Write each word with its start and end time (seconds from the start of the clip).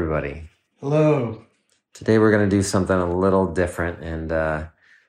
everybody. 0.00 0.48
Hello. 0.80 1.44
Today 1.92 2.18
we're 2.18 2.30
going 2.30 2.48
to 2.48 2.56
do 2.56 2.62
something 2.62 2.96
a 2.96 3.18
little 3.18 3.52
different. 3.52 4.02
And 4.02 4.32
uh, 4.32 4.68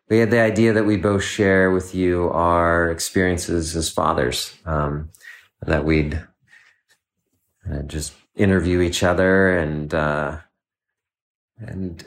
we 0.10 0.17
had 0.17 0.32
the 0.32 0.42
idea 0.42 0.74
that 0.74 0.83
we 0.83 0.98
both 0.98 1.24
share 1.24 1.71
with 1.71 1.96
you 1.96 2.29
our 2.32 2.92
experiences 2.92 3.74
as 3.74 3.90
fathers, 3.90 4.54
um, 4.66 5.10
that 5.62 5.86
we'd 5.86 6.22
uh, 7.72 7.84
just 7.84 8.14
interview 8.36 8.82
each 8.82 9.02
other 9.02 9.58
and, 9.58 9.94
uh, 9.94 10.39
and 11.58 12.05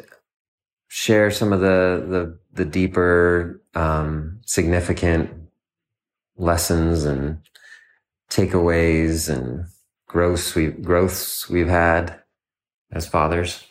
share 0.89 1.30
some 1.30 1.55
of 1.55 1.61
the, 1.61 2.05
the, 2.07 2.39
the 2.53 2.66
deeper, 2.66 3.62
um, 3.75 4.41
significant 4.45 5.30
lessons 6.37 7.07
and 7.07 7.39
takeaways 8.29 9.35
and 9.35 9.64
growths 10.07 10.55
we 10.55 10.66
growths 10.66 11.48
we've 11.48 11.69
had 11.69 12.21
as 12.95 13.06
fathers. 13.06 13.64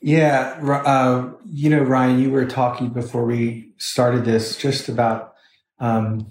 Yeah, 0.00 0.58
uh, 0.62 1.32
you 1.46 1.70
know, 1.70 1.82
Ryan, 1.82 2.20
you 2.20 2.30
were 2.30 2.44
talking 2.44 2.90
before 2.90 3.24
we 3.24 3.72
started 3.78 4.24
this 4.24 4.56
just 4.56 4.88
about 4.88 5.34
um, 5.78 6.28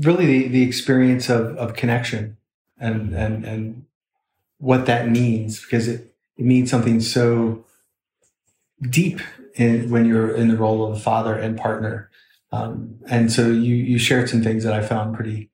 really 0.00 0.26
the, 0.26 0.48
the 0.48 0.62
experience 0.62 1.28
of, 1.28 1.56
of 1.56 1.74
connection 1.74 2.36
and 2.78 3.14
and 3.14 3.44
and 3.44 3.84
what 4.58 4.86
that 4.86 5.08
means 5.08 5.60
because 5.60 5.88
it, 5.88 6.14
it 6.36 6.44
means 6.44 6.70
something 6.70 7.00
so 7.00 7.64
deep 8.90 9.20
in, 9.54 9.90
when 9.90 10.06
you're 10.06 10.34
in 10.34 10.48
the 10.48 10.56
role 10.56 10.84
of 10.84 10.96
a 10.96 11.00
father 11.00 11.34
and 11.34 11.58
partner. 11.58 12.10
Um, 12.52 12.98
and 13.08 13.32
so 13.32 13.48
you 13.48 13.74
you 13.76 13.98
shared 13.98 14.28
some 14.28 14.42
things 14.42 14.64
that 14.64 14.72
I 14.72 14.82
found 14.82 15.14
pretty 15.14 15.50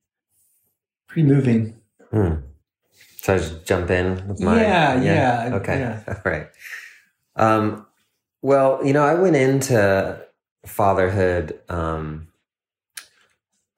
pretty 1.06 1.28
moving. 1.28 1.76
Hmm. 2.10 2.36
So 3.22 3.34
I 3.34 3.38
just 3.38 3.64
jump 3.64 3.90
in 3.90 4.26
with 4.26 4.40
my 4.40 4.60
yeah 4.60 5.00
yeah, 5.00 5.48
yeah 5.48 5.54
okay 5.56 5.78
yeah. 5.78 6.02
all 6.08 6.32
right. 6.32 6.48
Um, 7.36 7.86
well, 8.42 8.84
you 8.84 8.92
know, 8.92 9.04
I 9.04 9.14
went 9.14 9.36
into 9.36 10.20
fatherhood 10.66 11.60
um, 11.68 12.28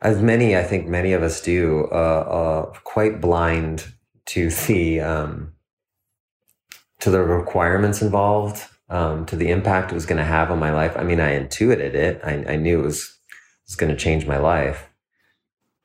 as 0.01 0.21
many, 0.21 0.57
I 0.57 0.63
think, 0.63 0.87
many 0.87 1.13
of 1.13 1.23
us 1.23 1.41
do, 1.41 1.89
uh, 1.93 1.95
uh, 1.95 2.79
quite 2.85 3.21
blind 3.21 3.87
to 4.27 4.51
the 4.51 5.01
um, 5.01 5.53
to 7.01 7.11
the 7.11 7.23
requirements 7.23 8.01
involved, 8.01 8.65
um, 8.89 9.27
to 9.27 9.37
the 9.37 9.51
impact 9.51 9.93
it 9.93 9.95
was 9.95 10.07
going 10.07 10.19
to 10.19 10.25
have 10.25 10.51
on 10.51 10.59
my 10.59 10.73
life. 10.73 10.97
I 10.97 11.03
mean, 11.03 11.21
I 11.21 11.35
intuited 11.35 11.95
it. 11.95 12.21
I, 12.25 12.53
I 12.55 12.57
knew 12.57 12.81
it 12.81 12.85
was 12.85 13.19
was 13.67 13.77
going 13.77 13.95
to 13.95 13.99
change 13.99 14.27
my 14.27 14.39
life. 14.39 14.89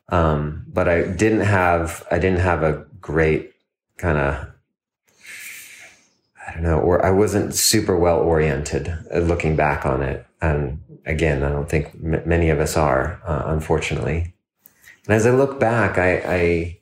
Um, 0.10 0.66
but 0.68 0.88
I 0.88 1.04
didn't 1.04 1.42
have 1.42 2.06
I 2.10 2.20
didn't 2.20 2.40
have 2.40 2.64
a 2.64 2.86
great 3.02 3.54
kind 4.00 4.18
of 4.18 4.48
I 6.50 6.54
don't 6.54 6.64
know, 6.64 6.80
or 6.80 7.06
I 7.06 7.12
wasn't 7.12 7.54
super 7.54 7.96
well 7.96 8.20
oriented 8.20 8.92
uh, 9.14 9.20
looking 9.20 9.56
back 9.56 9.86
on 9.86 10.02
it. 10.02 10.26
And 10.42 10.82
again, 11.06 11.44
I 11.44 11.50
don't 11.50 11.70
think 11.70 11.92
m- 12.04 12.24
many 12.26 12.50
of 12.50 12.60
us 12.60 12.76
are, 12.76 13.22
uh, 13.24 13.44
unfortunately. 13.46 14.34
And 15.06 15.14
as 15.14 15.28
I 15.28 15.32
look 15.32 15.60
back, 15.60 16.00
I, 16.00 16.18
I, 16.26 16.80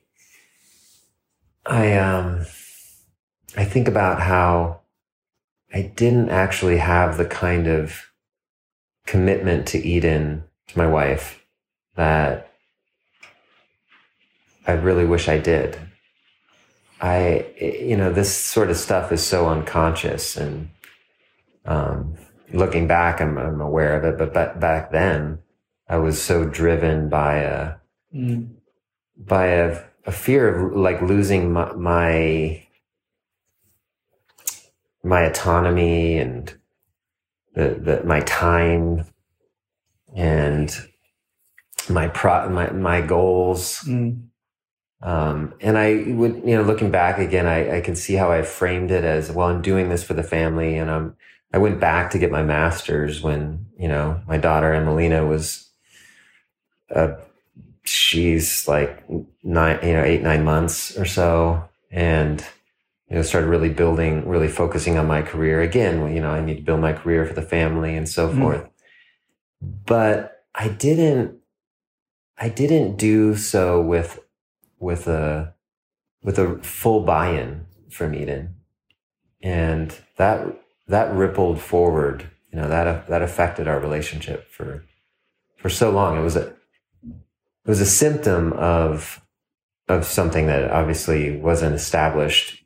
I, 1.66 1.98
um, 1.98 2.46
I 3.58 3.64
think 3.64 3.88
about 3.88 4.22
how 4.22 4.80
I 5.74 5.82
didn't 5.82 6.30
actually 6.30 6.78
have 6.78 7.18
the 7.18 7.26
kind 7.26 7.66
of 7.66 8.06
commitment 9.06 9.66
to 9.68 9.78
Eden, 9.78 10.44
to 10.68 10.78
my 10.78 10.86
wife, 10.86 11.42
that 11.94 12.52
I 14.66 14.72
really 14.72 15.04
wish 15.04 15.28
I 15.28 15.38
did. 15.38 15.78
I, 17.00 17.46
you 17.60 17.96
know, 17.96 18.12
this 18.12 18.36
sort 18.36 18.70
of 18.70 18.76
stuff 18.76 19.12
is 19.12 19.24
so 19.24 19.48
unconscious 19.48 20.36
and, 20.36 20.70
um, 21.64 22.14
looking 22.52 22.88
back, 22.88 23.20
I'm, 23.20 23.36
I'm 23.38 23.60
aware 23.60 23.96
of 23.96 24.04
it, 24.04 24.18
but, 24.18 24.32
but 24.34 24.58
back 24.58 24.90
then 24.90 25.38
I 25.88 25.96
was 25.98 26.20
so 26.20 26.44
driven 26.44 27.08
by 27.08 27.36
a, 27.36 27.74
Mm. 28.14 28.54
by 29.18 29.46
a, 29.48 29.82
a 30.06 30.12
fear 30.12 30.48
of 30.48 30.74
like 30.74 31.02
losing 31.02 31.52
my, 31.52 31.72
my, 31.74 32.66
my 35.04 35.22
autonomy 35.24 36.16
and 36.18 36.54
the, 37.54 37.78
the, 37.80 38.02
my 38.04 38.20
time 38.20 39.04
and 40.16 40.74
my 41.90 42.08
pro, 42.08 42.48
my, 42.48 42.70
my 42.70 43.02
goals. 43.02 43.80
Mm. 43.86 44.28
Um, 45.00 45.54
and 45.60 45.78
I 45.78 46.04
would, 46.08 46.42
you 46.44 46.56
know, 46.56 46.62
looking 46.62 46.90
back 46.90 47.18
again, 47.18 47.46
I, 47.46 47.78
I 47.78 47.80
can 47.80 47.94
see 47.94 48.14
how 48.14 48.32
I 48.32 48.42
framed 48.42 48.90
it 48.90 49.04
as, 49.04 49.30
well, 49.30 49.48
I'm 49.48 49.62
doing 49.62 49.88
this 49.88 50.02
for 50.02 50.14
the 50.14 50.24
family. 50.24 50.76
And 50.76 50.90
I'm, 50.90 51.16
I 51.52 51.58
went 51.58 51.78
back 51.78 52.10
to 52.10 52.18
get 52.18 52.32
my 52.32 52.42
master's 52.42 53.22
when, 53.22 53.66
you 53.78 53.88
know, 53.88 54.20
my 54.26 54.38
daughter 54.38 54.72
Emelina 54.72 55.26
was, 55.26 55.68
uh, 56.94 57.14
she's 57.84 58.66
like 58.66 59.04
nine, 59.44 59.78
you 59.82 59.92
know, 59.92 60.02
eight, 60.02 60.22
nine 60.22 60.44
months 60.44 60.96
or 60.98 61.04
so. 61.04 61.68
And, 61.90 62.44
you 63.08 63.16
know, 63.16 63.22
started 63.22 63.46
really 63.46 63.70
building, 63.70 64.28
really 64.28 64.48
focusing 64.48 64.98
on 64.98 65.06
my 65.06 65.22
career 65.22 65.62
again. 65.62 66.14
You 66.14 66.20
know, 66.20 66.30
I 66.30 66.44
need 66.44 66.56
to 66.56 66.62
build 66.62 66.80
my 66.80 66.92
career 66.92 67.24
for 67.24 67.34
the 67.34 67.42
family 67.42 67.96
and 67.96 68.08
so 68.08 68.28
Mm. 68.28 68.38
forth. 68.38 68.68
But 69.62 70.44
I 70.54 70.68
didn't, 70.68 71.36
I 72.36 72.48
didn't 72.48 72.96
do 72.96 73.36
so 73.36 73.80
with 73.80 74.20
with 74.78 75.06
a 75.06 75.54
with 76.22 76.38
a 76.38 76.58
full 76.62 77.00
buy-in 77.02 77.66
from 77.90 78.14
Eden, 78.14 78.56
and 79.42 79.94
that 80.16 80.46
that 80.86 81.12
rippled 81.12 81.60
forward. 81.60 82.30
You 82.52 82.60
know 82.60 82.68
that 82.68 83.06
that 83.08 83.22
affected 83.22 83.68
our 83.68 83.78
relationship 83.78 84.50
for 84.50 84.84
for 85.56 85.68
so 85.68 85.90
long. 85.90 86.18
It 86.18 86.22
was 86.22 86.36
a 86.36 86.46
it 86.46 87.66
was 87.66 87.80
a 87.80 87.86
symptom 87.86 88.52
of 88.54 89.20
of 89.88 90.04
something 90.04 90.46
that 90.46 90.70
obviously 90.70 91.36
wasn't 91.36 91.74
established. 91.74 92.64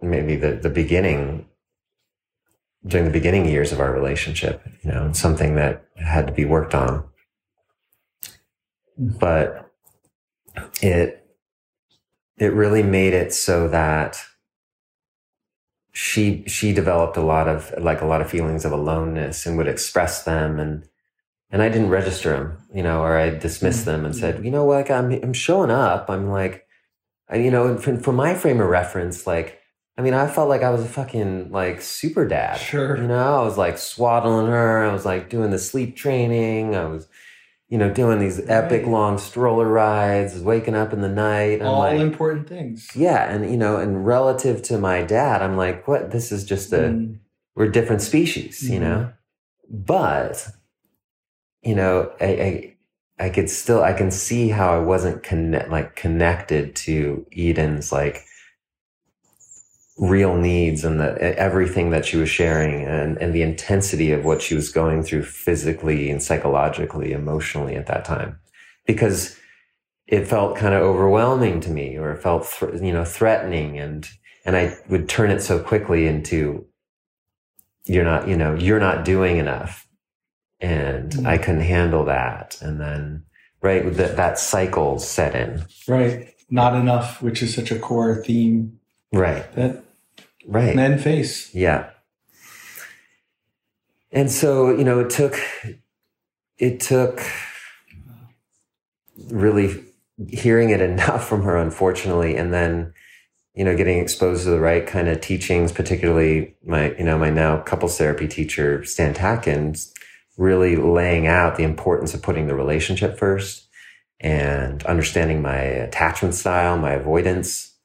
Maybe 0.00 0.36
the 0.36 0.52
the 0.52 0.70
beginning 0.70 1.46
during 2.86 3.04
the 3.04 3.12
beginning 3.12 3.46
years 3.46 3.72
of 3.72 3.80
our 3.80 3.92
relationship. 3.92 4.62
You 4.82 4.90
know, 4.90 5.12
something 5.12 5.56
that 5.56 5.84
had 5.96 6.26
to 6.26 6.32
be 6.32 6.44
worked 6.44 6.74
on, 6.74 7.04
but 8.96 9.65
it 10.82 11.26
it 12.38 12.52
really 12.52 12.82
made 12.82 13.14
it 13.14 13.32
so 13.32 13.68
that 13.68 14.22
she 15.92 16.44
she 16.46 16.72
developed 16.72 17.16
a 17.16 17.22
lot 17.22 17.48
of 17.48 17.72
like 17.78 18.02
a 18.02 18.06
lot 18.06 18.20
of 18.20 18.30
feelings 18.30 18.64
of 18.64 18.72
aloneness 18.72 19.46
and 19.46 19.56
would 19.56 19.68
express 19.68 20.24
them 20.24 20.58
and 20.58 20.86
and 21.50 21.62
I 21.62 21.68
didn't 21.68 21.90
register 21.90 22.30
them, 22.30 22.58
you 22.74 22.82
know, 22.82 23.02
or 23.02 23.16
I 23.16 23.30
dismissed 23.30 23.82
mm-hmm. 23.82 23.90
them 23.90 24.04
and 24.04 24.16
said, 24.16 24.36
mm-hmm. 24.36 24.44
you 24.44 24.50
know, 24.50 24.66
like 24.66 24.90
I'm 24.90 25.10
I'm 25.12 25.32
showing 25.32 25.70
up. 25.70 26.10
I'm 26.10 26.28
like, 26.28 26.66
I, 27.28 27.36
you 27.36 27.50
know, 27.50 27.78
from, 27.78 28.00
from 28.00 28.16
my 28.16 28.34
frame 28.34 28.60
of 28.60 28.68
reference, 28.68 29.26
like, 29.26 29.60
I 29.96 30.02
mean, 30.02 30.12
I 30.12 30.26
felt 30.26 30.48
like 30.48 30.62
I 30.62 30.70
was 30.70 30.82
a 30.82 30.88
fucking 30.88 31.50
like 31.50 31.80
super 31.80 32.26
dad. 32.26 32.56
Sure. 32.56 32.96
You 32.96 33.08
know, 33.08 33.40
I 33.40 33.42
was 33.42 33.56
like 33.56 33.78
swaddling 33.78 34.48
her. 34.48 34.84
I 34.84 34.92
was 34.92 35.06
like 35.06 35.30
doing 35.30 35.50
the 35.50 35.58
sleep 35.58 35.96
training. 35.96 36.74
I 36.74 36.84
was, 36.84 37.08
you 37.68 37.78
know, 37.78 37.90
doing 37.92 38.20
these 38.20 38.40
epic 38.48 38.82
Right. 38.82 38.90
long 38.90 39.18
stroller 39.18 39.66
rides, 39.66 40.40
waking 40.40 40.76
up 40.76 40.92
in 40.92 41.00
the 41.00 41.08
night. 41.08 41.60
I'm 41.60 41.66
All 41.68 41.78
like, 41.80 41.98
important 41.98 42.48
things. 42.48 42.88
yeah. 42.94 43.28
And, 43.32 43.50
you 43.50 43.56
know, 43.56 43.76
and 43.76 44.06
relative 44.06 44.62
to 44.62 44.78
my 44.78 45.02
dad, 45.02 45.42
I'm 45.42 45.56
like, 45.56 45.88
what? 45.88 46.12
This 46.12 46.30
is 46.30 46.44
just 46.44 46.72
a, 46.72 46.78
Mm. 46.90 47.18
we're 47.56 47.68
different 47.68 48.02
species, 48.02 48.68
you 48.70 48.78
Mhm. 48.78 48.82
know? 48.82 49.12
But, 49.68 50.46
you 51.62 51.74
know, 51.74 52.12
I, 52.20 52.24
I, 53.18 53.24
I 53.26 53.28
could 53.30 53.50
still, 53.50 53.82
I 53.82 53.94
can 53.94 54.10
see 54.12 54.50
how 54.50 54.72
I 54.72 54.78
wasn't 54.78 55.24
connect, 55.24 55.68
like 55.70 55.96
connected 55.96 56.76
to 56.76 57.26
Eden's 57.36 57.90
like 57.90 58.24
real 59.98 60.36
needs 60.36 60.84
and 60.84 61.00
the, 61.00 61.38
everything 61.38 61.90
that 61.90 62.04
she 62.04 62.16
was 62.16 62.28
sharing 62.28 62.84
and, 62.84 63.16
and 63.18 63.34
the 63.34 63.42
intensity 63.42 64.12
of 64.12 64.24
what 64.24 64.42
she 64.42 64.54
was 64.54 64.70
going 64.70 65.02
through 65.02 65.22
physically 65.22 66.10
and 66.10 66.22
psychologically, 66.22 67.12
emotionally 67.12 67.76
at 67.76 67.86
that 67.86 68.04
time. 68.04 68.38
Because 68.86 69.38
it 70.06 70.26
felt 70.26 70.56
kind 70.56 70.74
of 70.74 70.82
overwhelming 70.82 71.60
to 71.60 71.70
me 71.70 71.96
or 71.96 72.12
it 72.12 72.22
felt, 72.22 72.46
thr 72.46 72.76
you 72.76 72.92
know, 72.92 73.04
threatening 73.04 73.78
and, 73.78 74.08
and 74.44 74.56
I 74.56 74.76
would 74.88 75.08
turn 75.08 75.30
it 75.30 75.40
so 75.40 75.58
quickly 75.58 76.06
into, 76.06 76.66
you're 77.84 78.04
not, 78.04 78.28
you 78.28 78.36
know, 78.36 78.54
you're 78.54 78.80
not 78.80 79.04
doing 79.04 79.38
enough. 79.38 79.86
And 80.60 81.12
Mm. 81.12 81.26
I 81.26 81.38
couldn't 81.38 81.60
handle 81.62 82.04
that. 82.06 82.58
And 82.62 82.80
then, 82.80 83.24
right, 83.60 83.84
with 83.84 83.96
that, 83.96 84.16
that 84.16 84.38
cycle 84.38 84.98
set 84.98 85.34
in. 85.34 85.64
Right. 85.86 86.34
Not 86.48 86.74
enough, 86.74 87.20
which 87.20 87.42
is 87.42 87.54
such 87.54 87.70
a 87.70 87.78
core 87.78 88.22
theme 88.22 88.78
Right, 89.12 89.50
that 89.54 89.84
right. 90.46 90.74
men 90.74 90.98
face. 90.98 91.54
Yeah. 91.54 91.90
And 94.12 94.30
so, 94.30 94.70
you 94.70 94.84
know, 94.84 95.00
it 95.00 95.10
took, 95.10 95.38
it 96.58 96.80
took 96.80 97.20
really 99.30 99.84
hearing 100.28 100.70
it 100.70 100.80
enough 100.90 101.28
from 101.28 101.42
her, 101.42 101.56
unfortunately. 101.56 102.36
And 102.36 102.52
then, 102.52 102.94
you 103.54 103.64
know, 103.64 103.76
getting 103.76 103.98
exposed 103.98 104.44
to 104.44 104.50
the 104.50 104.60
right 104.60 104.86
kind 104.86 105.08
of 105.08 105.20
teachings, 105.20 105.72
particularly 105.72 106.54
my, 106.64 106.94
you 106.96 107.04
know, 107.04 107.18
my 107.18 107.30
now 107.30 107.58
couples 107.58 107.98
therapy 107.98 108.28
teacher, 108.28 108.84
Stan 108.84 109.14
Tatkin, 109.14 109.76
really 110.36 110.76
laying 110.76 111.26
out 111.26 111.56
the 111.56 111.64
importance 111.64 112.14
of 112.14 112.22
putting 112.22 112.46
the 112.46 112.54
relationship 112.54 113.18
first 113.18 113.66
and 114.20 114.82
understanding 114.84 115.42
my 115.42 115.56
attachment 115.56 116.34
style, 116.34 116.78
my 116.78 116.92
avoidance, 116.92 117.75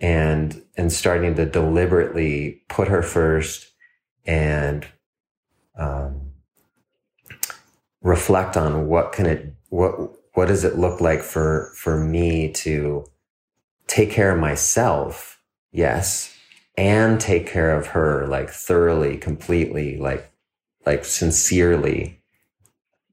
and 0.00 0.62
and 0.76 0.92
starting 0.92 1.34
to 1.34 1.46
deliberately 1.46 2.62
put 2.68 2.88
her 2.88 3.02
first 3.02 3.68
and 4.26 4.86
um, 5.78 6.32
reflect 8.02 8.56
on 8.56 8.86
what 8.86 9.12
can 9.12 9.26
it 9.26 9.54
what 9.68 9.94
what 10.34 10.46
does 10.46 10.64
it 10.64 10.78
look 10.78 11.00
like 11.00 11.22
for 11.22 11.72
for 11.74 11.98
me 11.98 12.50
to 12.52 13.04
take 13.86 14.10
care 14.10 14.32
of 14.32 14.38
myself 14.38 15.40
yes 15.72 16.34
and 16.76 17.20
take 17.20 17.46
care 17.46 17.76
of 17.76 17.88
her 17.88 18.26
like 18.26 18.48
thoroughly 18.50 19.16
completely 19.16 19.98
like 19.98 20.30
like 20.86 21.04
sincerely 21.04 22.20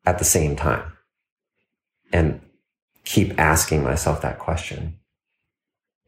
at 0.05 0.19
the 0.19 0.25
same 0.25 0.55
time. 0.55 0.93
And 2.13 2.41
keep 3.03 3.37
asking 3.37 3.83
myself 3.83 4.21
that 4.21 4.39
question 4.39 4.99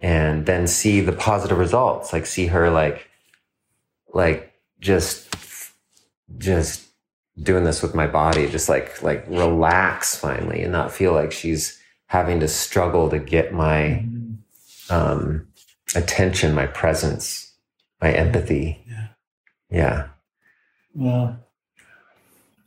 and 0.01 0.45
then 0.45 0.67
see 0.67 1.01
the 1.01 1.11
positive 1.11 1.57
results 1.57 2.13
like 2.13 2.25
see 2.25 2.47
her 2.47 2.69
like 2.69 3.09
like 4.13 4.53
just 4.79 5.35
just 6.37 6.87
doing 7.41 7.63
this 7.63 7.81
with 7.81 7.95
my 7.95 8.07
body 8.07 8.49
just 8.49 8.69
like 8.69 9.01
like 9.01 9.25
relax 9.27 10.15
finally 10.15 10.61
and 10.61 10.71
not 10.71 10.91
feel 10.91 11.13
like 11.13 11.31
she's 11.31 11.79
having 12.07 12.39
to 12.39 12.47
struggle 12.47 13.09
to 13.09 13.19
get 13.19 13.53
my 13.53 14.03
mm-hmm. 14.03 14.93
um 14.93 15.47
attention 15.95 16.53
my 16.53 16.67
presence 16.67 17.53
my 18.01 18.11
empathy. 18.13 18.81
Yeah. 18.87 19.07
Yeah. 19.69 20.07
Well 20.93 21.39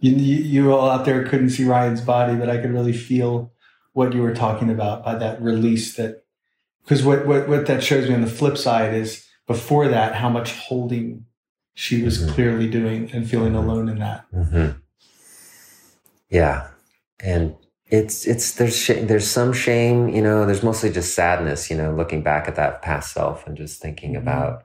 you, 0.02 0.10
you 0.12 0.72
all 0.72 0.90
out 0.90 1.04
there 1.04 1.24
couldn't 1.24 1.50
see 1.50 1.64
Ryan's 1.64 2.00
body, 2.00 2.34
but 2.34 2.50
I 2.50 2.58
could 2.58 2.72
really 2.72 2.92
feel 2.92 3.52
what 3.92 4.12
you 4.12 4.22
were 4.22 4.34
talking 4.34 4.68
about 4.68 5.04
by 5.04 5.14
that 5.14 5.40
release 5.40 5.94
that, 5.96 6.21
because 6.84 7.02
what, 7.04 7.26
what, 7.26 7.48
what 7.48 7.66
that 7.66 7.82
shows 7.82 8.08
me 8.08 8.14
on 8.14 8.20
the 8.20 8.26
flip 8.26 8.58
side 8.58 8.94
is 8.94 9.26
before 9.46 9.88
that, 9.88 10.14
how 10.14 10.28
much 10.28 10.52
holding 10.52 11.26
she 11.74 12.02
was 12.02 12.18
mm-hmm. 12.18 12.34
clearly 12.34 12.68
doing 12.68 13.10
and 13.12 13.28
feeling 13.28 13.54
alone 13.54 13.88
in 13.88 13.98
that. 13.98 14.26
Mm-hmm. 14.32 14.78
Yeah. 16.28 16.68
And 17.20 17.56
it's, 17.86 18.26
it's, 18.26 18.54
there's, 18.54 18.76
sh- 18.76 19.02
there's 19.02 19.28
some 19.28 19.52
shame, 19.52 20.08
you 20.08 20.22
know, 20.22 20.44
there's 20.46 20.62
mostly 20.62 20.90
just 20.90 21.14
sadness, 21.14 21.70
you 21.70 21.76
know, 21.76 21.94
looking 21.94 22.22
back 22.22 22.48
at 22.48 22.56
that 22.56 22.82
past 22.82 23.12
self 23.12 23.46
and 23.46 23.56
just 23.56 23.80
thinking 23.80 24.14
mm-hmm. 24.14 24.22
about 24.22 24.64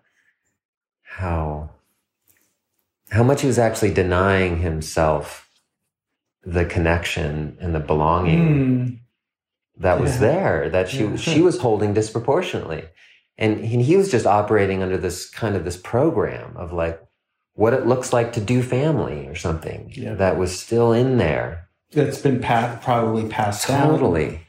how, 1.03 1.69
how 3.09 3.23
much 3.23 3.41
he 3.41 3.47
was 3.47 3.59
actually 3.59 3.93
denying 3.93 4.59
himself 4.59 5.49
the 6.43 6.65
connection 6.65 7.57
and 7.59 7.75
the 7.75 7.79
belonging 7.79 8.47
mm. 8.47 8.99
That 9.79 9.99
was 9.99 10.19
there 10.19 10.69
that 10.69 10.89
she 10.89 11.15
she 11.17 11.41
was 11.41 11.59
holding 11.59 11.93
disproportionately 11.93 12.83
and 13.37 13.63
he, 13.63 13.83
he 13.83 13.95
was 13.95 14.09
just 14.09 14.25
operating 14.25 14.81
under 14.81 14.97
this 14.97 15.29
kind 15.29 15.55
of 15.55 15.63
this 15.63 15.77
program 15.77 16.55
of 16.57 16.73
like 16.73 17.01
what 17.53 17.73
it 17.73 17.85
looks 17.87 18.13
like 18.13 18.33
to 18.33 18.41
do 18.41 18.61
family 18.61 19.27
or 19.27 19.35
something 19.35 19.91
yeah. 19.93 20.13
that 20.15 20.37
was 20.37 20.57
still 20.57 20.91
in 20.91 21.17
there 21.17 21.67
that's 21.91 22.19
been 22.19 22.41
pat, 22.41 22.81
probably 22.81 23.29
passed 23.29 23.67
totally 23.67 24.27
down. 24.27 24.39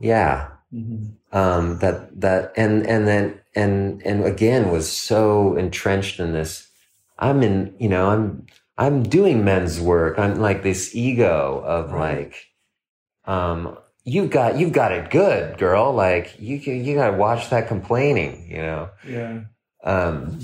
yeah 0.00 0.48
mm-hmm. 0.72 1.36
um, 1.36 1.78
that 1.78 2.20
that 2.20 2.52
and 2.56 2.86
and 2.86 3.06
then 3.06 3.40
and 3.54 4.02
and 4.04 4.24
again 4.24 4.70
was 4.70 4.90
so 4.90 5.56
entrenched 5.56 6.18
in 6.18 6.32
this 6.32 6.68
I'm 7.18 7.42
in, 7.42 7.74
you 7.78 7.88
know, 7.88 8.08
I'm, 8.10 8.46
I'm 8.76 9.02
doing 9.02 9.44
men's 9.44 9.80
work. 9.80 10.18
I'm 10.18 10.40
like 10.40 10.62
this 10.62 10.94
ego 10.94 11.62
of 11.64 11.92
right. 11.92 12.32
like, 12.32 12.46
um, 13.26 13.78
you've 14.04 14.30
got, 14.30 14.58
you've 14.58 14.72
got 14.72 14.92
it 14.92 15.10
good, 15.10 15.58
girl. 15.58 15.92
Like 15.92 16.36
you, 16.38 16.56
you 16.56 16.94
got 16.94 17.10
to 17.10 17.16
watch 17.16 17.50
that 17.50 17.68
complaining, 17.68 18.50
you 18.50 18.58
know? 18.58 18.90
Yeah. 19.06 19.40
Um, 19.82 20.40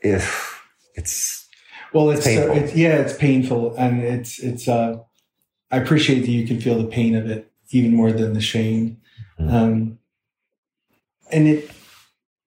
if 0.00 0.62
it's, 0.94 1.48
well, 1.92 2.10
it's, 2.10 2.26
uh, 2.26 2.52
it's, 2.52 2.74
yeah, 2.74 2.96
it's 2.96 3.16
painful. 3.16 3.74
And 3.76 4.02
it's, 4.02 4.38
it's, 4.38 4.68
uh, 4.68 4.98
I 5.70 5.76
appreciate 5.76 6.20
that 6.20 6.30
you 6.30 6.46
can 6.46 6.60
feel 6.60 6.78
the 6.78 6.88
pain 6.88 7.14
of 7.14 7.28
it 7.30 7.50
even 7.70 7.94
more 7.94 8.12
than 8.12 8.32
the 8.32 8.40
shame. 8.40 9.00
Mm-hmm. 9.38 9.54
Um, 9.54 9.98
and 11.30 11.48
it, 11.48 11.70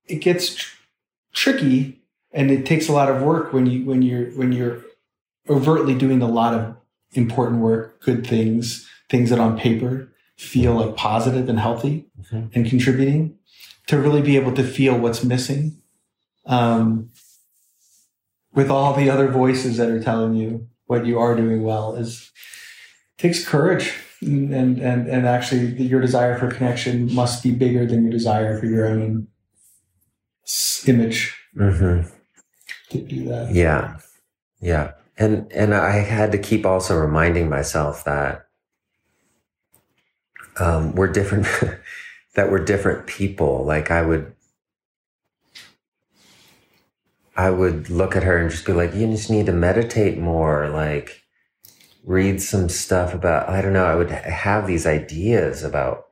it 0.05 0.15
gets 0.15 0.55
tr- 0.55 0.75
tricky 1.33 2.01
and 2.31 2.51
it 2.51 2.65
takes 2.65 2.87
a 2.87 2.91
lot 2.91 3.09
of 3.09 3.21
work 3.21 3.53
when 3.53 3.65
you 3.65 3.85
when 3.85 4.01
you're 4.01 4.25
when 4.31 4.51
you're 4.51 4.83
overtly 5.49 5.95
doing 5.95 6.21
a 6.21 6.27
lot 6.27 6.53
of 6.53 6.75
important 7.13 7.61
work, 7.61 8.01
good 8.01 8.25
things, 8.25 8.89
things 9.09 9.29
that 9.29 9.39
on 9.39 9.57
paper 9.57 10.12
feel 10.37 10.73
like 10.73 10.95
positive 10.95 11.49
and 11.49 11.59
healthy 11.59 12.07
mm-hmm. 12.19 12.47
and 12.53 12.69
contributing, 12.69 13.37
to 13.87 13.97
really 13.97 14.21
be 14.21 14.35
able 14.35 14.53
to 14.53 14.63
feel 14.63 14.97
what's 14.97 15.23
missing. 15.23 15.77
Um, 16.45 17.09
with 18.53 18.69
all 18.69 18.93
the 18.93 19.09
other 19.09 19.27
voices 19.27 19.77
that 19.77 19.89
are 19.89 20.01
telling 20.01 20.35
you 20.35 20.67
what 20.85 21.05
you 21.05 21.19
are 21.19 21.35
doing 21.35 21.63
well 21.63 21.95
is 21.95 22.31
takes 23.17 23.47
courage 23.47 23.93
and 24.21 24.53
and 24.53 25.07
and 25.07 25.25
actually 25.25 25.81
your 25.81 26.01
desire 26.01 26.37
for 26.37 26.51
connection 26.51 27.11
must 27.13 27.41
be 27.41 27.51
bigger 27.51 27.85
than 27.85 28.03
your 28.03 28.11
desire 28.11 28.59
for 28.59 28.65
your 28.65 28.85
own 28.85 29.27
image 30.85 31.35
mm-hmm 31.55 32.07
to 32.93 33.01
do 33.01 33.25
that. 33.25 33.53
Yeah. 33.53 33.97
Yeah. 34.61 34.91
And 35.17 35.51
and 35.51 35.75
I 35.75 35.97
had 35.97 36.31
to 36.31 36.37
keep 36.37 36.65
also 36.65 36.97
reminding 36.97 37.49
myself 37.49 38.03
that 38.05 38.47
um, 40.59 40.93
we're 40.95 41.11
different 41.11 41.45
that 42.35 42.51
we're 42.51 42.63
different 42.63 43.07
people. 43.07 43.63
Like 43.65 43.91
I 43.91 44.01
would 44.01 44.33
I 47.35 47.49
would 47.49 47.89
look 47.89 48.15
at 48.15 48.23
her 48.23 48.37
and 48.37 48.51
just 48.51 48.65
be 48.65 48.73
like, 48.73 48.93
you 48.93 49.07
just 49.07 49.29
need 49.29 49.47
to 49.47 49.53
meditate 49.53 50.19
more, 50.19 50.69
like 50.69 51.23
read 52.03 52.41
some 52.41 52.69
stuff 52.69 53.13
about 53.13 53.49
I 53.49 53.61
don't 53.61 53.73
know, 53.73 53.85
I 53.85 53.95
would 53.95 54.11
have 54.11 54.67
these 54.67 54.85
ideas 54.85 55.63
about 55.63 56.07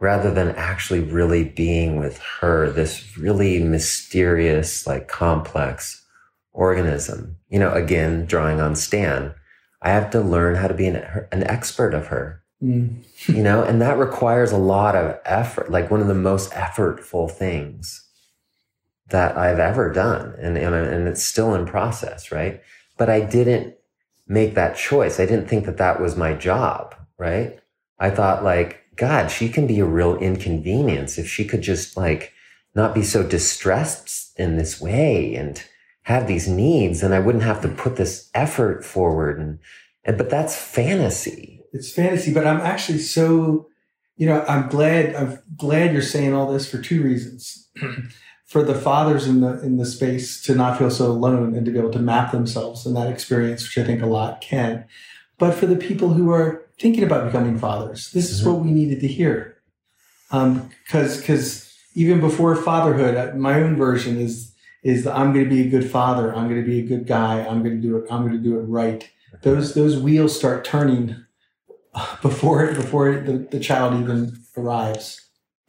rather 0.00 0.32
than 0.32 0.54
actually 0.54 1.00
really 1.00 1.44
being 1.44 1.98
with 1.98 2.18
her, 2.40 2.70
this 2.70 3.16
really 3.18 3.62
mysterious, 3.62 4.86
like 4.86 5.08
complex 5.08 6.04
organism. 6.52 7.36
You 7.48 7.58
know, 7.58 7.72
again, 7.72 8.26
drawing 8.26 8.60
on 8.60 8.76
Stan, 8.76 9.34
I 9.82 9.90
have 9.90 10.10
to 10.10 10.20
learn 10.20 10.56
how 10.56 10.68
to 10.68 10.74
be 10.74 10.86
an, 10.86 10.96
an 11.32 11.44
expert 11.44 11.94
of 11.94 12.08
her. 12.08 12.42
Mm. 12.62 13.04
you 13.28 13.42
know, 13.42 13.62
and 13.62 13.80
that 13.80 13.98
requires 13.98 14.50
a 14.50 14.58
lot 14.58 14.96
of 14.96 15.18
effort, 15.24 15.70
like 15.70 15.90
one 15.90 16.00
of 16.00 16.08
the 16.08 16.14
most 16.14 16.50
effortful 16.50 17.30
things 17.30 18.04
that 19.10 19.38
I've 19.38 19.60
ever 19.60 19.92
done. 19.92 20.34
And, 20.38 20.58
and, 20.58 20.74
and 20.74 21.06
it's 21.06 21.22
still 21.22 21.54
in 21.54 21.66
process, 21.66 22.32
right? 22.32 22.60
But 22.96 23.08
I 23.08 23.20
didn't 23.20 23.76
make 24.26 24.54
that 24.54 24.76
choice. 24.76 25.20
I 25.20 25.26
didn't 25.26 25.48
think 25.48 25.66
that 25.66 25.76
that 25.76 26.00
was 26.00 26.16
my 26.16 26.34
job, 26.34 26.96
right? 27.16 27.60
I 27.98 28.10
thought 28.10 28.42
like, 28.42 28.84
God, 28.96 29.30
she 29.30 29.48
can 29.48 29.66
be 29.66 29.78
a 29.78 29.86
real 29.86 30.16
inconvenience 30.16 31.16
if 31.16 31.28
she 31.28 31.44
could 31.44 31.62
just 31.62 31.96
like 31.96 32.32
not 32.74 32.94
be 32.94 33.04
so 33.04 33.22
distressed 33.22 34.38
in 34.38 34.56
this 34.56 34.80
way 34.80 35.34
and, 35.36 35.62
have 36.08 36.26
these 36.26 36.48
needs 36.48 37.02
and 37.02 37.14
I 37.14 37.18
wouldn't 37.18 37.44
have 37.44 37.60
to 37.60 37.68
put 37.68 37.96
this 37.96 38.30
effort 38.32 38.82
forward. 38.82 39.38
And, 39.38 39.58
and, 40.04 40.16
but 40.16 40.30
that's 40.30 40.56
fantasy. 40.56 41.57
It's 41.72 41.92
fantasy, 41.92 42.32
but 42.32 42.46
I'm 42.46 42.60
actually 42.60 42.98
so, 42.98 43.68
you 44.16 44.26
know, 44.26 44.44
I'm 44.48 44.68
glad, 44.68 45.14
I'm 45.14 45.38
glad 45.56 45.92
you're 45.92 46.02
saying 46.02 46.34
all 46.34 46.52
this 46.52 46.70
for 46.70 46.78
two 46.78 47.02
reasons. 47.02 47.68
for 48.48 48.62
the 48.62 48.74
fathers 48.74 49.26
in 49.26 49.42
the, 49.42 49.62
in 49.62 49.76
the 49.76 49.84
space 49.84 50.42
to 50.42 50.54
not 50.54 50.78
feel 50.78 50.90
so 50.90 51.10
alone 51.10 51.54
and 51.54 51.66
to 51.66 51.70
be 51.70 51.78
able 51.78 51.90
to 51.90 51.98
map 51.98 52.32
themselves 52.32 52.86
in 52.86 52.94
that 52.94 53.10
experience, 53.10 53.62
which 53.62 53.76
I 53.76 53.86
think 53.86 54.00
a 54.00 54.06
lot 54.06 54.40
can. 54.40 54.86
But 55.36 55.54
for 55.54 55.66
the 55.66 55.76
people 55.76 56.14
who 56.14 56.30
are 56.30 56.66
thinking 56.80 57.04
about 57.04 57.26
becoming 57.26 57.58
fathers, 57.58 58.10
this 58.12 58.30
is 58.30 58.40
mm-hmm. 58.40 58.50
what 58.50 58.64
we 58.64 58.70
needed 58.70 59.00
to 59.00 59.06
hear. 59.06 59.58
Um, 60.30 60.70
cause, 60.88 61.20
cause 61.20 61.76
even 61.94 62.20
before 62.20 62.56
fatherhood, 62.56 63.36
my 63.36 63.60
own 63.60 63.76
version 63.76 64.18
is 64.18 64.54
is 64.84 65.04
that 65.04 65.16
I'm 65.16 65.32
going 65.32 65.44
to 65.44 65.50
be 65.50 65.66
a 65.66 65.68
good 65.68 65.90
father. 65.90 66.34
I'm 66.34 66.48
going 66.48 66.62
to 66.62 66.66
be 66.66 66.78
a 66.78 66.86
good 66.86 67.06
guy. 67.06 67.40
I'm 67.40 67.64
going 67.64 67.80
to 67.80 67.82
do 67.82 67.96
it. 67.96 68.06
I'm 68.10 68.22
going 68.22 68.36
to 68.36 68.42
do 68.42 68.58
it 68.58 68.62
right. 68.62 69.10
Those 69.42 69.74
those 69.74 69.98
wheels 69.98 70.36
start 70.36 70.64
turning 70.64 71.24
before 72.22 72.74
before 72.74 73.20
the, 73.20 73.46
the 73.50 73.60
child 73.60 74.00
even 74.00 74.36
arrives. 74.56 75.28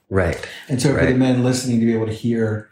Right. 0.10 0.48
And 0.68 0.82
so 0.82 0.92
right. 0.92 1.02
for 1.02 1.06
the 1.12 1.18
men 1.18 1.44
listening 1.44 1.80
to 1.80 1.86
be 1.86 1.94
able 1.94 2.08
to 2.08 2.14
hear 2.14 2.70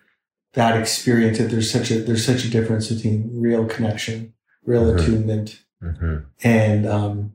that 0.53 0.79
experience 0.79 1.37
that 1.37 1.51
there's 1.51 1.71
such 1.71 1.91
a 1.91 1.99
there's 1.99 2.25
such 2.25 2.43
a 2.43 2.49
difference 2.49 2.91
between 2.91 3.29
real 3.33 3.65
connection, 3.65 4.33
real 4.65 4.85
mm-hmm. 4.85 4.99
attunement, 4.99 5.61
mm-hmm. 5.83 6.17
and 6.43 6.87
um, 6.87 7.33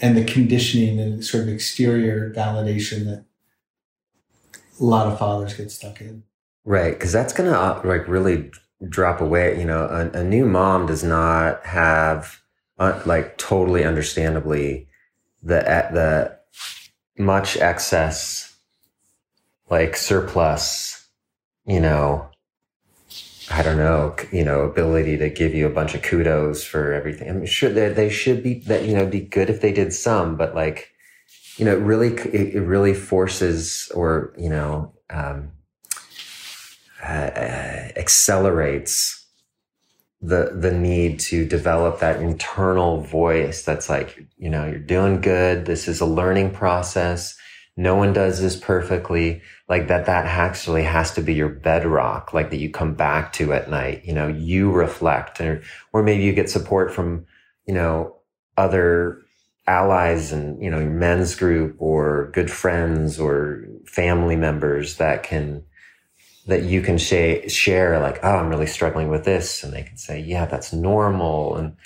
and 0.00 0.16
the 0.16 0.24
conditioning 0.24 1.00
and 1.00 1.24
sort 1.24 1.44
of 1.44 1.48
exterior 1.48 2.32
validation 2.32 3.04
that 3.06 3.24
a 4.80 4.84
lot 4.84 5.06
of 5.06 5.18
fathers 5.18 5.54
get 5.54 5.70
stuck 5.70 6.00
in. 6.00 6.22
Right, 6.64 6.94
because 6.94 7.12
that's 7.12 7.32
gonna 7.32 7.52
uh, 7.52 7.82
like 7.84 8.06
really 8.06 8.50
drop 8.88 9.20
away. 9.20 9.58
You 9.58 9.64
know, 9.64 9.84
a, 9.86 10.20
a 10.20 10.24
new 10.24 10.46
mom 10.46 10.86
does 10.86 11.02
not 11.02 11.66
have 11.66 12.40
uh, 12.78 13.02
like 13.06 13.38
totally 13.38 13.84
understandably 13.84 14.88
the 15.44 15.60
the 15.92 16.38
much 17.22 17.56
excess 17.58 18.56
like 19.70 19.96
surplus 19.96 21.08
you 21.66 21.78
know 21.78 22.28
i 23.50 23.62
don't 23.62 23.76
know 23.76 24.16
you 24.32 24.44
know 24.44 24.60
ability 24.62 25.16
to 25.16 25.28
give 25.28 25.54
you 25.54 25.66
a 25.66 25.70
bunch 25.70 25.94
of 25.94 26.02
kudos 26.02 26.64
for 26.64 26.92
everything. 26.92 27.28
I'm 27.28 27.46
sure 27.46 27.70
that 27.70 27.94
they 27.94 28.08
should 28.08 28.42
be 28.42 28.60
that 28.60 28.84
you 28.84 28.96
know 28.96 29.06
be 29.06 29.20
good 29.20 29.50
if 29.50 29.60
they 29.60 29.72
did 29.72 29.92
some 29.92 30.36
but 30.36 30.54
like 30.54 30.90
you 31.56 31.64
know 31.64 31.72
it 31.72 31.80
really 31.80 32.14
it, 32.32 32.60
really 32.60 32.94
forces 32.94 33.92
or 33.94 34.34
you 34.38 34.48
know 34.48 34.92
um, 35.10 35.52
uh, 37.02 37.06
uh 37.06 37.88
accelerates 37.96 39.23
the 40.24 40.56
the 40.58 40.72
need 40.72 41.20
to 41.20 41.44
develop 41.44 42.00
that 42.00 42.22
internal 42.22 43.02
voice 43.02 43.62
that's 43.62 43.90
like 43.90 44.26
you 44.38 44.48
know 44.48 44.64
you're 44.64 44.78
doing 44.78 45.20
good. 45.20 45.66
This 45.66 45.86
is 45.86 46.00
a 46.00 46.06
learning 46.06 46.52
process. 46.52 47.36
No 47.76 47.94
one 47.94 48.12
does 48.14 48.40
this 48.40 48.56
perfectly. 48.56 49.42
Like 49.68 49.88
that 49.88 50.06
that 50.06 50.24
actually 50.24 50.84
has 50.84 51.12
to 51.12 51.20
be 51.20 51.34
your 51.34 51.50
bedrock 51.50 52.32
like 52.32 52.50
that 52.50 52.58
you 52.58 52.70
come 52.70 52.94
back 52.94 53.32
to 53.34 53.52
at 53.52 53.70
night 53.70 54.04
you 54.04 54.12
know 54.12 54.28
you 54.28 54.70
reflect 54.70 55.40
or 55.40 55.62
or 55.92 56.02
maybe 56.02 56.22
you 56.22 56.32
get 56.32 56.50
support 56.50 56.92
from 56.92 57.26
you 57.66 57.72
know 57.72 58.16
other 58.56 59.22
allies 59.66 60.32
and 60.32 60.62
you 60.62 60.70
know 60.70 60.78
your 60.78 60.90
men's 60.90 61.34
group 61.34 61.76
or 61.78 62.30
good 62.32 62.50
friends 62.50 63.18
or 63.18 63.64
family 63.86 64.36
members 64.36 64.96
that 64.98 65.22
can 65.22 65.64
that 66.46 66.64
you 66.64 66.82
can 66.82 66.98
sh- 66.98 67.50
share 67.50 67.98
like, 68.00 68.20
oh, 68.22 68.36
I'm 68.36 68.48
really 68.48 68.66
struggling 68.66 69.08
with 69.08 69.24
this. 69.24 69.62
And 69.64 69.72
they 69.72 69.82
can 69.82 69.96
say, 69.96 70.20
yeah, 70.20 70.44
that's 70.46 70.72
normal. 70.72 71.56
And 71.56 71.76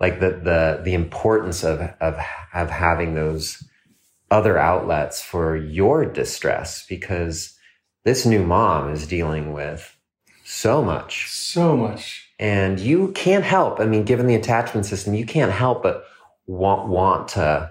like 0.00 0.20
the, 0.20 0.30
the, 0.30 0.80
the 0.84 0.94
importance 0.94 1.64
of, 1.64 1.80
of, 2.00 2.18
of 2.52 2.70
having 2.70 3.14
those 3.14 3.62
other 4.30 4.58
outlets 4.58 5.22
for 5.22 5.56
your 5.56 6.04
distress 6.04 6.84
because 6.86 7.56
this 8.04 8.26
new 8.26 8.44
mom 8.44 8.90
is 8.90 9.06
dealing 9.06 9.52
with 9.52 9.96
so 10.44 10.82
much. 10.82 11.28
So 11.28 11.76
much. 11.76 12.28
And 12.38 12.80
you 12.80 13.12
can't 13.12 13.44
help. 13.44 13.78
I 13.78 13.86
mean, 13.86 14.04
given 14.04 14.26
the 14.26 14.34
attachment 14.34 14.86
system, 14.86 15.14
you 15.14 15.24
can't 15.24 15.52
help 15.52 15.82
but 15.82 16.04
want, 16.46 16.88
want 16.88 17.28
to, 17.28 17.70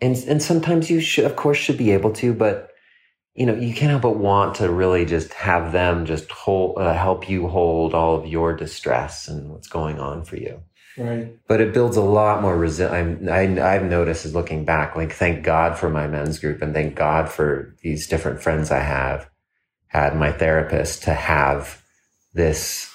and, 0.00 0.16
and 0.28 0.42
sometimes 0.42 0.88
you 0.88 1.00
should, 1.00 1.24
of 1.24 1.36
course, 1.36 1.58
should 1.58 1.76
be 1.76 1.90
able 1.90 2.12
to, 2.12 2.32
but 2.32 2.70
you 3.38 3.46
know, 3.46 3.54
you 3.54 3.72
can't 3.72 3.90
help 3.90 4.02
but 4.02 4.16
want 4.16 4.56
to 4.56 4.68
really 4.68 5.04
just 5.04 5.32
have 5.32 5.70
them 5.70 6.06
just 6.06 6.28
hold, 6.32 6.76
uh, 6.76 6.92
help 6.92 7.28
you 7.28 7.46
hold 7.46 7.94
all 7.94 8.16
of 8.16 8.26
your 8.26 8.52
distress 8.52 9.28
and 9.28 9.48
what's 9.48 9.68
going 9.68 10.00
on 10.00 10.24
for 10.24 10.34
you. 10.34 10.60
Right. 10.96 11.38
But 11.46 11.60
it 11.60 11.72
builds 11.72 11.96
a 11.96 12.02
lot 12.02 12.42
more 12.42 12.58
resilience. 12.58 13.28
I, 13.28 13.42
I've 13.74 13.84
noticed 13.84 14.24
is 14.24 14.34
looking 14.34 14.64
back, 14.64 14.96
like, 14.96 15.12
thank 15.12 15.44
God 15.44 15.78
for 15.78 15.88
my 15.88 16.08
men's 16.08 16.40
group 16.40 16.60
and 16.62 16.74
thank 16.74 16.96
God 16.96 17.28
for 17.28 17.76
these 17.82 18.08
different 18.08 18.42
friends 18.42 18.72
I 18.72 18.80
have 18.80 19.30
had 19.86 20.16
my 20.16 20.32
therapist 20.32 21.04
to 21.04 21.14
have 21.14 21.80
this, 22.34 22.92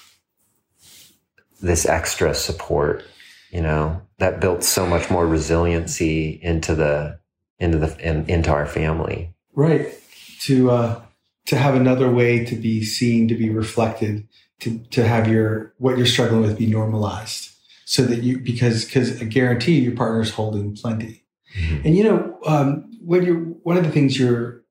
this 1.61 1.85
extra 1.85 2.33
support, 2.33 3.05
you 3.49 3.61
know, 3.61 4.01
that 4.17 4.41
built 4.41 4.65
so 4.65 4.85
much 4.85 5.09
more 5.09 5.25
resiliency 5.25 6.37
into 6.43 6.75
the, 6.75 7.17
into 7.59 7.77
the, 7.77 7.97
in, 8.05 8.29
into 8.29 8.51
our 8.51 8.65
family. 8.65 9.33
Right 9.55 9.97
to 10.43 10.71
uh, 10.71 11.01
to 11.45 11.57
have 11.57 11.75
another 11.75 12.11
way 12.11 12.43
to 12.45 12.55
be 12.55 12.83
seen, 12.83 13.27
to 13.27 13.35
be 13.35 13.49
reflected, 13.49 14.27
to 14.59 14.79
to 14.91 15.07
have 15.07 15.27
your 15.27 15.73
what 15.77 15.97
you're 15.97 16.05
struggling 16.05 16.41
with 16.41 16.57
be 16.57 16.65
normalized, 16.65 17.51
so 17.85 18.03
that 18.03 18.23
you 18.23 18.39
because 18.39 18.85
because 18.85 19.21
I 19.21 19.25
guarantee 19.25 19.79
your 19.79 19.95
partner's 19.95 20.31
holding 20.31 20.75
plenty. 20.75 21.23
Mm-hmm. 21.57 21.87
And 21.87 21.95
you 21.95 22.03
know, 22.03 22.39
um, 22.45 22.91
when 23.03 23.23
you're 23.23 23.39
one 23.39 23.77
of 23.77 23.83
the 23.83 23.91
things 23.91 24.17
you're 24.17 24.63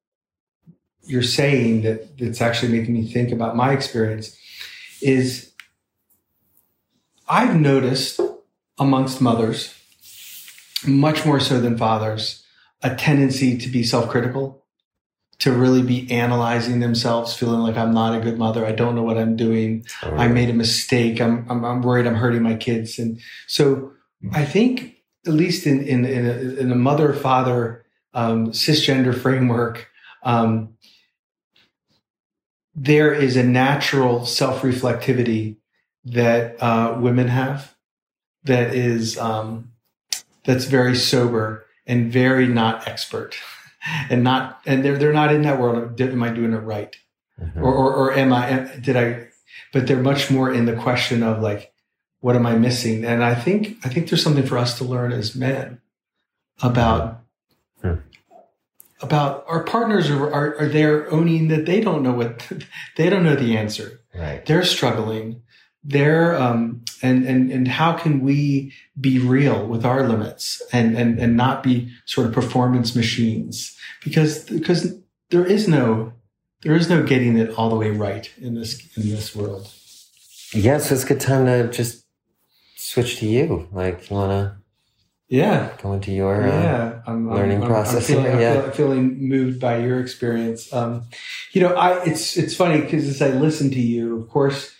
you're 1.04 1.22
saying 1.22 1.82
that 1.82 2.18
that's 2.18 2.40
actually 2.40 2.70
making 2.78 2.94
me 2.94 3.06
think 3.06 3.32
about 3.32 3.56
my 3.56 3.72
experience 3.72 4.36
is 5.00 5.52
I've 7.28 7.58
noticed 7.58 8.20
amongst 8.78 9.20
mothers, 9.20 9.74
much 10.86 11.24
more 11.24 11.40
so 11.40 11.60
than 11.60 11.76
fathers, 11.76 12.44
a 12.82 12.94
tendency 12.94 13.58
to 13.58 13.68
be 13.68 13.82
self-critical 13.82 14.61
to 15.42 15.50
really 15.50 15.82
be 15.82 16.08
analyzing 16.08 16.78
themselves, 16.78 17.34
feeling 17.34 17.58
like 17.58 17.76
I'm 17.76 17.92
not 17.92 18.16
a 18.16 18.20
good 18.20 18.38
mother. 18.38 18.64
I 18.64 18.70
don't 18.70 18.94
know 18.94 19.02
what 19.02 19.18
I'm 19.18 19.34
doing. 19.34 19.84
Oh, 20.04 20.14
I 20.14 20.28
made 20.28 20.48
a 20.48 20.52
mistake. 20.52 21.20
I'm, 21.20 21.44
I'm, 21.50 21.64
I'm, 21.64 21.82
worried 21.82 22.06
I'm 22.06 22.14
hurting 22.14 22.44
my 22.44 22.54
kids. 22.54 22.96
And 22.96 23.20
so 23.48 23.90
I 24.32 24.44
think, 24.44 24.98
at 25.26 25.32
least 25.32 25.66
in, 25.66 25.82
in, 25.82 26.04
in, 26.04 26.26
a, 26.26 26.60
in 26.60 26.70
a 26.70 26.76
mother 26.76 27.12
father 27.12 27.84
um, 28.14 28.52
cisgender 28.52 29.12
framework, 29.12 29.88
um, 30.22 30.76
there 32.76 33.12
is 33.12 33.36
a 33.36 33.42
natural 33.42 34.24
self 34.24 34.62
reflectivity 34.62 35.56
that 36.04 36.62
uh, 36.62 36.96
women 37.00 37.26
have 37.26 37.74
that 38.44 38.72
is 38.76 39.18
um, 39.18 39.72
that's 40.44 40.66
very 40.66 40.94
sober 40.94 41.66
and 41.84 42.12
very 42.12 42.46
not 42.46 42.86
expert 42.86 43.36
and 44.10 44.22
not 44.22 44.60
and 44.66 44.84
they're 44.84 44.98
they're 44.98 45.12
not 45.12 45.32
in 45.32 45.42
that 45.42 45.60
world. 45.60 46.00
Am 46.00 46.22
I 46.22 46.30
doing 46.30 46.52
it 46.52 46.58
right, 46.58 46.94
mm-hmm. 47.40 47.62
or, 47.62 47.74
or 47.74 47.94
or 47.94 48.12
am 48.12 48.32
I 48.32 48.70
did 48.80 48.96
I? 48.96 49.28
But 49.72 49.86
they're 49.86 50.02
much 50.02 50.30
more 50.30 50.52
in 50.52 50.66
the 50.66 50.76
question 50.76 51.22
of 51.22 51.40
like, 51.40 51.72
what 52.20 52.36
am 52.36 52.46
I 52.46 52.54
missing? 52.54 53.04
And 53.04 53.24
I 53.24 53.34
think 53.34 53.78
I 53.84 53.88
think 53.88 54.08
there's 54.08 54.22
something 54.22 54.46
for 54.46 54.58
us 54.58 54.78
to 54.78 54.84
learn 54.84 55.12
as 55.12 55.34
men 55.34 55.80
about. 56.62 57.20
Mm-hmm. 57.82 58.00
About 59.00 59.44
our 59.48 59.64
partners 59.64 60.08
are, 60.10 60.32
are, 60.32 60.56
are 60.60 60.68
there 60.68 61.10
owning 61.10 61.48
that 61.48 61.66
they 61.66 61.80
don't 61.80 62.04
know 62.04 62.12
what 62.12 62.48
they 62.96 63.10
don't 63.10 63.24
know 63.24 63.34
the 63.34 63.56
answer. 63.56 64.00
Right. 64.14 64.46
They're 64.46 64.64
struggling 64.64 65.42
there 65.84 66.36
um, 66.40 66.84
and 67.02 67.26
and 67.26 67.50
and 67.50 67.68
how 67.68 67.94
can 67.94 68.20
we 68.20 68.72
be 69.00 69.18
real 69.18 69.66
with 69.66 69.84
our 69.84 70.06
limits 70.06 70.62
and 70.72 70.96
and 70.96 71.18
and 71.18 71.36
not 71.36 71.62
be 71.62 71.90
sort 72.04 72.26
of 72.26 72.32
performance 72.32 72.94
machines. 72.94 73.76
Because 74.04 74.44
because 74.44 74.96
there 75.30 75.44
is 75.46 75.66
no 75.68 76.12
there 76.62 76.74
is 76.74 76.88
no 76.88 77.02
getting 77.02 77.38
it 77.38 77.50
all 77.56 77.70
the 77.70 77.76
way 77.76 77.90
right 77.90 78.30
in 78.40 78.54
this 78.54 78.80
in 78.96 79.08
this 79.08 79.34
world. 79.34 79.70
Yes 80.52 80.92
it's 80.92 81.04
a 81.04 81.06
good 81.06 81.20
time 81.20 81.46
to 81.46 81.68
just 81.68 82.04
switch 82.76 83.18
to 83.18 83.26
you. 83.26 83.68
Like 83.72 84.10
you 84.10 84.16
want 84.16 84.30
to 84.32 84.56
yeah. 85.28 85.70
go 85.82 85.94
into 85.94 86.12
your 86.12 86.42
uh, 86.42 86.46
yeah 86.46 87.02
I'm, 87.06 87.30
learning 87.30 87.62
I'm, 87.62 87.68
process 87.68 88.10
I'm 88.10 88.16
feeling, 88.16 88.40
yeah. 88.40 88.62
I'm 88.64 88.72
feeling 88.72 89.28
moved 89.28 89.58
by 89.58 89.78
your 89.78 90.00
experience. 90.00 90.70
Um, 90.72 91.04
you 91.52 91.60
know 91.60 91.74
i 91.74 92.02
it's 92.04 92.36
it's 92.36 92.56
funny 92.56 92.80
because 92.80 93.06
as 93.06 93.22
i 93.22 93.28
listen 93.28 93.70
to 93.70 93.80
you 93.80 94.18
of 94.18 94.28
course 94.28 94.74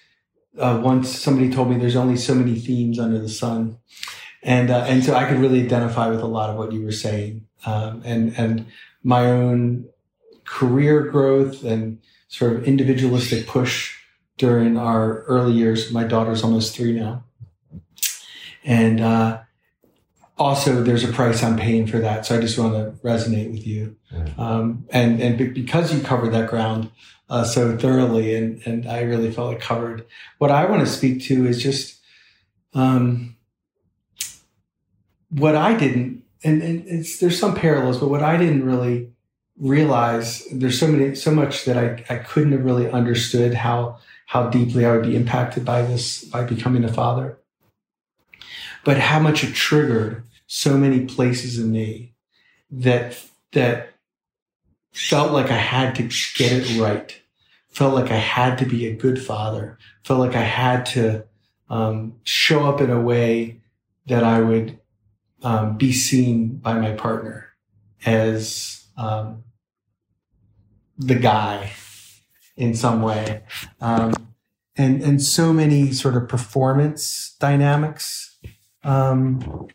uh, 0.59 0.81
once 0.83 1.11
somebody 1.11 1.51
told 1.51 1.71
me 1.71 1.79
there's 1.79 1.97
only 1.97 2.17
so 2.17 2.35
many 2.35 2.55
themes 2.59 2.99
under 2.99 3.19
the 3.19 3.29
sun, 3.29 3.79
and 4.43 4.71
uh, 4.71 4.85
and 4.89 5.05
so 5.05 5.15
I 5.15 5.25
could 5.25 5.39
really 5.39 5.63
identify 5.63 6.09
with 6.09 6.21
a 6.21 6.27
lot 6.27 6.51
of 6.51 6.57
what 6.57 6.73
you 6.73 6.83
were 6.85 6.93
saying, 6.93 7.47
um, 7.65 8.03
and 8.05 8.37
and 8.39 8.67
my 9.03 9.27
own 9.27 9.89
career 10.45 11.03
growth 11.03 11.65
and 11.65 11.99
sort 12.29 12.55
of 12.55 12.65
individualistic 12.65 13.47
push 13.47 13.97
during 14.37 14.77
our 14.77 15.23
early 15.23 15.53
years. 15.53 15.93
My 15.93 16.05
daughter's 16.05 16.43
almost 16.43 16.77
three 16.77 16.93
now, 16.93 17.25
and 18.65 19.01
uh, 19.01 19.41
also 20.43 20.83
there's 20.83 21.05
a 21.05 21.13
price 21.13 21.43
I'm 21.43 21.57
paying 21.57 21.87
for 21.87 21.99
that. 22.01 22.27
So 22.27 22.37
I 22.37 22.41
just 22.41 22.59
want 22.59 22.75
to 22.75 23.07
resonate 23.07 23.51
with 23.51 23.67
you, 23.67 23.97
um, 24.37 24.87
and 24.91 25.21
and 25.21 25.55
because 25.55 25.95
you 25.95 26.01
covered 26.01 26.33
that 26.33 26.51
ground 26.51 26.91
uh, 27.31 27.45
so 27.45 27.77
thoroughly, 27.77 28.35
and 28.35 28.61
and 28.67 28.87
I 28.87 29.03
really 29.03 29.31
felt 29.31 29.53
like 29.53 29.61
covered. 29.61 30.05
What 30.39 30.51
I 30.51 30.65
want 30.67 30.81
to 30.81 30.87
speak 30.87 31.23
to 31.25 31.47
is 31.47 31.63
just 31.63 32.01
um, 32.75 33.37
what 35.31 35.55
I 35.55 35.75
didn't, 35.75 36.25
and, 36.45 36.63
and 36.63 36.85
it's 36.87 37.19
there's 37.19 37.39
some 37.39 37.55
parallels, 37.55 37.99
but 37.99 38.09
what 38.09 38.23
I 38.23 38.37
didn't 38.37 38.67
really 38.67 39.11
realize 39.59 40.45
there's 40.53 40.79
so 40.79 40.89
many 40.89 41.15
so 41.15 41.31
much 41.31 41.65
that 41.67 41.77
I, 41.79 42.05
I 42.13 42.19
couldn't 42.19 42.53
have 42.53 42.65
really 42.65 42.91
understood 42.91 43.55
how 43.55 43.99
how 44.27 44.49
deeply 44.49 44.85
I 44.85 44.93
would 44.93 45.07
be 45.07 45.15
impacted 45.15 45.65
by 45.65 45.83
this 45.83 46.25
by 46.25 46.45
becoming 46.45 46.85
a 46.85 46.93
father. 46.93 47.39
But 48.85 48.99
how 48.99 49.21
much 49.21 49.45
it 49.45 49.55
triggered 49.55 50.25
so 50.55 50.77
many 50.77 51.07
places 51.07 51.59
in 51.59 51.73
me 51.73 52.13
that 52.71 53.19
that 53.53 53.95
felt 54.93 55.33
like 55.33 55.51
I 55.51 55.57
had 55.57 55.95
to 55.95 56.03
get 56.37 56.53
it 56.53 56.79
right 56.79 57.19
felt 57.73 57.95
like 57.95 58.11
I 58.11 58.19
had 58.19 58.59
to 58.59 58.67
be 58.67 58.87
a 58.87 58.95
good 58.95 59.21
father, 59.21 59.79
felt 60.05 60.21
like 60.21 60.37
I 60.37 60.43
had 60.43 60.85
to 60.87 61.25
um, 61.71 62.15
show 62.23 62.67
up 62.67 62.83
in 62.83 62.91
a 62.91 63.01
way 63.01 63.63
that 64.07 64.23
I 64.23 64.41
would 64.41 64.79
um, 65.43 65.79
be 65.79 65.91
seen 65.91 66.57
by 66.57 66.75
my 66.75 66.93
partner 66.93 67.49
as 68.05 68.85
um, 68.99 69.43
the 70.99 71.15
guy 71.15 71.73
in 72.57 72.75
some 72.75 73.01
way. 73.01 73.43
Um, 73.81 74.13
and, 74.77 75.03
and 75.03 75.23
so 75.23 75.53
many 75.53 75.93
sort 75.93 76.15
of 76.15 76.29
performance 76.29 77.37
dynamics. 77.41 78.39
Um, 78.85 79.69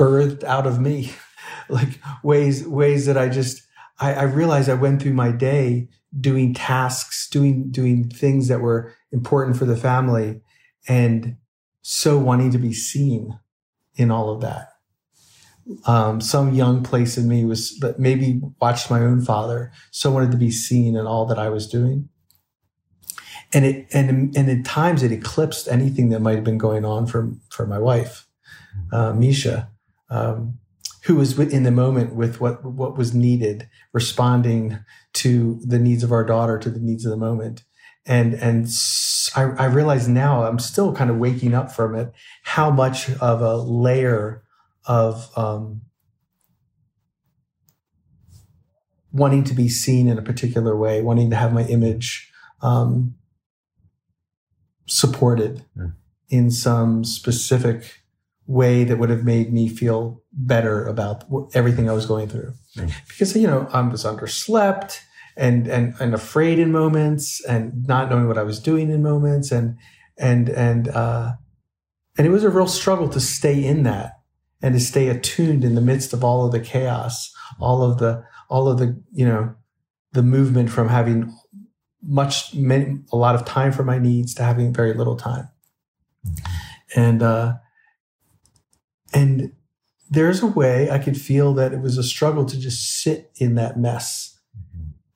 birthed 0.00 0.44
out 0.44 0.66
of 0.66 0.80
me, 0.80 1.12
like 1.68 2.00
ways 2.22 2.66
ways 2.66 3.06
that 3.06 3.18
I 3.18 3.28
just 3.28 3.62
I, 3.98 4.14
I 4.14 4.22
realized 4.22 4.70
I 4.70 4.74
went 4.74 5.02
through 5.02 5.12
my 5.12 5.30
day 5.30 5.88
doing 6.18 6.54
tasks, 6.54 7.28
doing 7.28 7.70
doing 7.70 8.08
things 8.08 8.48
that 8.48 8.60
were 8.60 8.94
important 9.12 9.56
for 9.56 9.66
the 9.66 9.76
family, 9.76 10.40
and 10.88 11.36
so 11.82 12.18
wanting 12.18 12.50
to 12.52 12.58
be 12.58 12.72
seen 12.72 13.38
in 13.94 14.10
all 14.10 14.30
of 14.30 14.40
that. 14.40 14.68
Um, 15.86 16.20
some 16.20 16.54
young 16.54 16.82
place 16.82 17.16
in 17.16 17.28
me 17.28 17.44
was 17.44 17.78
that 17.80 17.98
maybe 17.98 18.40
watched 18.60 18.90
my 18.90 19.00
own 19.00 19.20
father, 19.20 19.70
so 19.90 20.10
wanted 20.10 20.30
to 20.32 20.38
be 20.38 20.50
seen 20.50 20.96
in 20.96 21.06
all 21.06 21.26
that 21.26 21.38
I 21.38 21.50
was 21.50 21.68
doing. 21.68 22.08
And 23.52 23.64
it 23.64 23.86
and 23.92 24.36
and 24.36 24.48
at 24.48 24.64
times 24.64 25.02
it 25.02 25.10
eclipsed 25.10 25.66
anything 25.68 26.10
that 26.10 26.20
might 26.20 26.36
have 26.36 26.44
been 26.44 26.58
going 26.58 26.84
on 26.84 27.06
for 27.06 27.32
for 27.48 27.66
my 27.66 27.78
wife, 27.78 28.26
uh, 28.92 29.12
Misha, 29.12 29.68
um, 30.08 30.58
who 31.04 31.16
was 31.16 31.36
in 31.38 31.64
the 31.64 31.72
moment 31.72 32.14
with 32.14 32.40
what 32.40 32.64
what 32.64 32.96
was 32.96 33.12
needed, 33.12 33.68
responding 33.92 34.78
to 35.14 35.60
the 35.64 35.80
needs 35.80 36.04
of 36.04 36.12
our 36.12 36.24
daughter, 36.24 36.58
to 36.58 36.70
the 36.70 36.78
needs 36.78 37.04
of 37.04 37.10
the 37.10 37.16
moment, 37.16 37.64
and 38.06 38.34
and 38.34 38.68
I, 39.34 39.42
I 39.42 39.64
realize 39.66 40.08
now 40.08 40.44
I'm 40.44 40.58
still 40.58 40.92
kind 40.92 41.10
of 41.10 41.16
waking 41.16 41.54
up 41.54 41.72
from 41.72 41.94
it 41.94 42.12
how 42.42 42.70
much 42.70 43.10
of 43.10 43.40
a 43.40 43.56
layer 43.56 44.44
of 44.84 45.30
um, 45.36 45.82
wanting 49.12 49.44
to 49.44 49.54
be 49.54 49.68
seen 49.68 50.08
in 50.08 50.18
a 50.18 50.22
particular 50.22 50.76
way, 50.76 51.02
wanting 51.02 51.30
to 51.30 51.36
have 51.36 51.52
my 51.52 51.64
image 51.64 52.32
um, 52.62 53.14
supported 54.90 55.64
mm. 55.76 55.92
in 56.28 56.50
some 56.50 57.04
specific 57.04 58.02
way 58.46 58.82
that 58.82 58.98
would 58.98 59.10
have 59.10 59.24
made 59.24 59.52
me 59.52 59.68
feel 59.68 60.22
better 60.32 60.86
about 60.86 61.24
everything 61.54 61.88
I 61.88 61.92
was 61.92 62.06
going 62.06 62.28
through. 62.28 62.52
Mm. 62.76 62.92
Because 63.08 63.34
you 63.36 63.46
know 63.46 63.68
I 63.72 63.80
was 63.80 64.04
underslept 64.04 65.00
and 65.36 65.66
and 65.68 65.94
and 66.00 66.12
afraid 66.12 66.58
in 66.58 66.72
moments 66.72 67.42
and 67.44 67.86
not 67.86 68.10
knowing 68.10 68.26
what 68.26 68.38
I 68.38 68.42
was 68.42 68.58
doing 68.58 68.90
in 68.90 69.02
moments 69.02 69.52
and 69.52 69.76
and 70.18 70.48
and 70.48 70.88
uh, 70.88 71.32
and 72.18 72.26
it 72.26 72.30
was 72.30 72.44
a 72.44 72.50
real 72.50 72.66
struggle 72.66 73.08
to 73.10 73.20
stay 73.20 73.64
in 73.64 73.84
that 73.84 74.18
and 74.60 74.74
to 74.74 74.80
stay 74.80 75.08
attuned 75.08 75.64
in 75.64 75.74
the 75.74 75.80
midst 75.80 76.12
of 76.12 76.24
all 76.24 76.44
of 76.44 76.52
the 76.52 76.60
chaos, 76.60 77.32
all 77.60 77.82
of 77.82 77.98
the 77.98 78.24
all 78.48 78.68
of 78.68 78.78
the 78.78 79.00
you 79.12 79.24
know 79.24 79.54
the 80.12 80.22
movement 80.24 80.70
from 80.70 80.88
having 80.88 81.32
much 82.02 82.54
many, 82.54 82.98
a 83.12 83.16
lot 83.16 83.34
of 83.34 83.44
time 83.44 83.72
for 83.72 83.82
my 83.82 83.98
needs 83.98 84.34
to 84.34 84.42
having 84.42 84.72
very 84.72 84.94
little 84.94 85.16
time, 85.16 85.48
and 86.94 87.22
uh, 87.22 87.54
and 89.12 89.52
there's 90.08 90.42
a 90.42 90.46
way 90.46 90.90
I 90.90 90.98
could 90.98 91.20
feel 91.20 91.54
that 91.54 91.72
it 91.72 91.80
was 91.80 91.96
a 91.96 92.02
struggle 92.02 92.44
to 92.46 92.58
just 92.58 93.00
sit 93.00 93.30
in 93.36 93.54
that 93.54 93.78
mess 93.78 94.38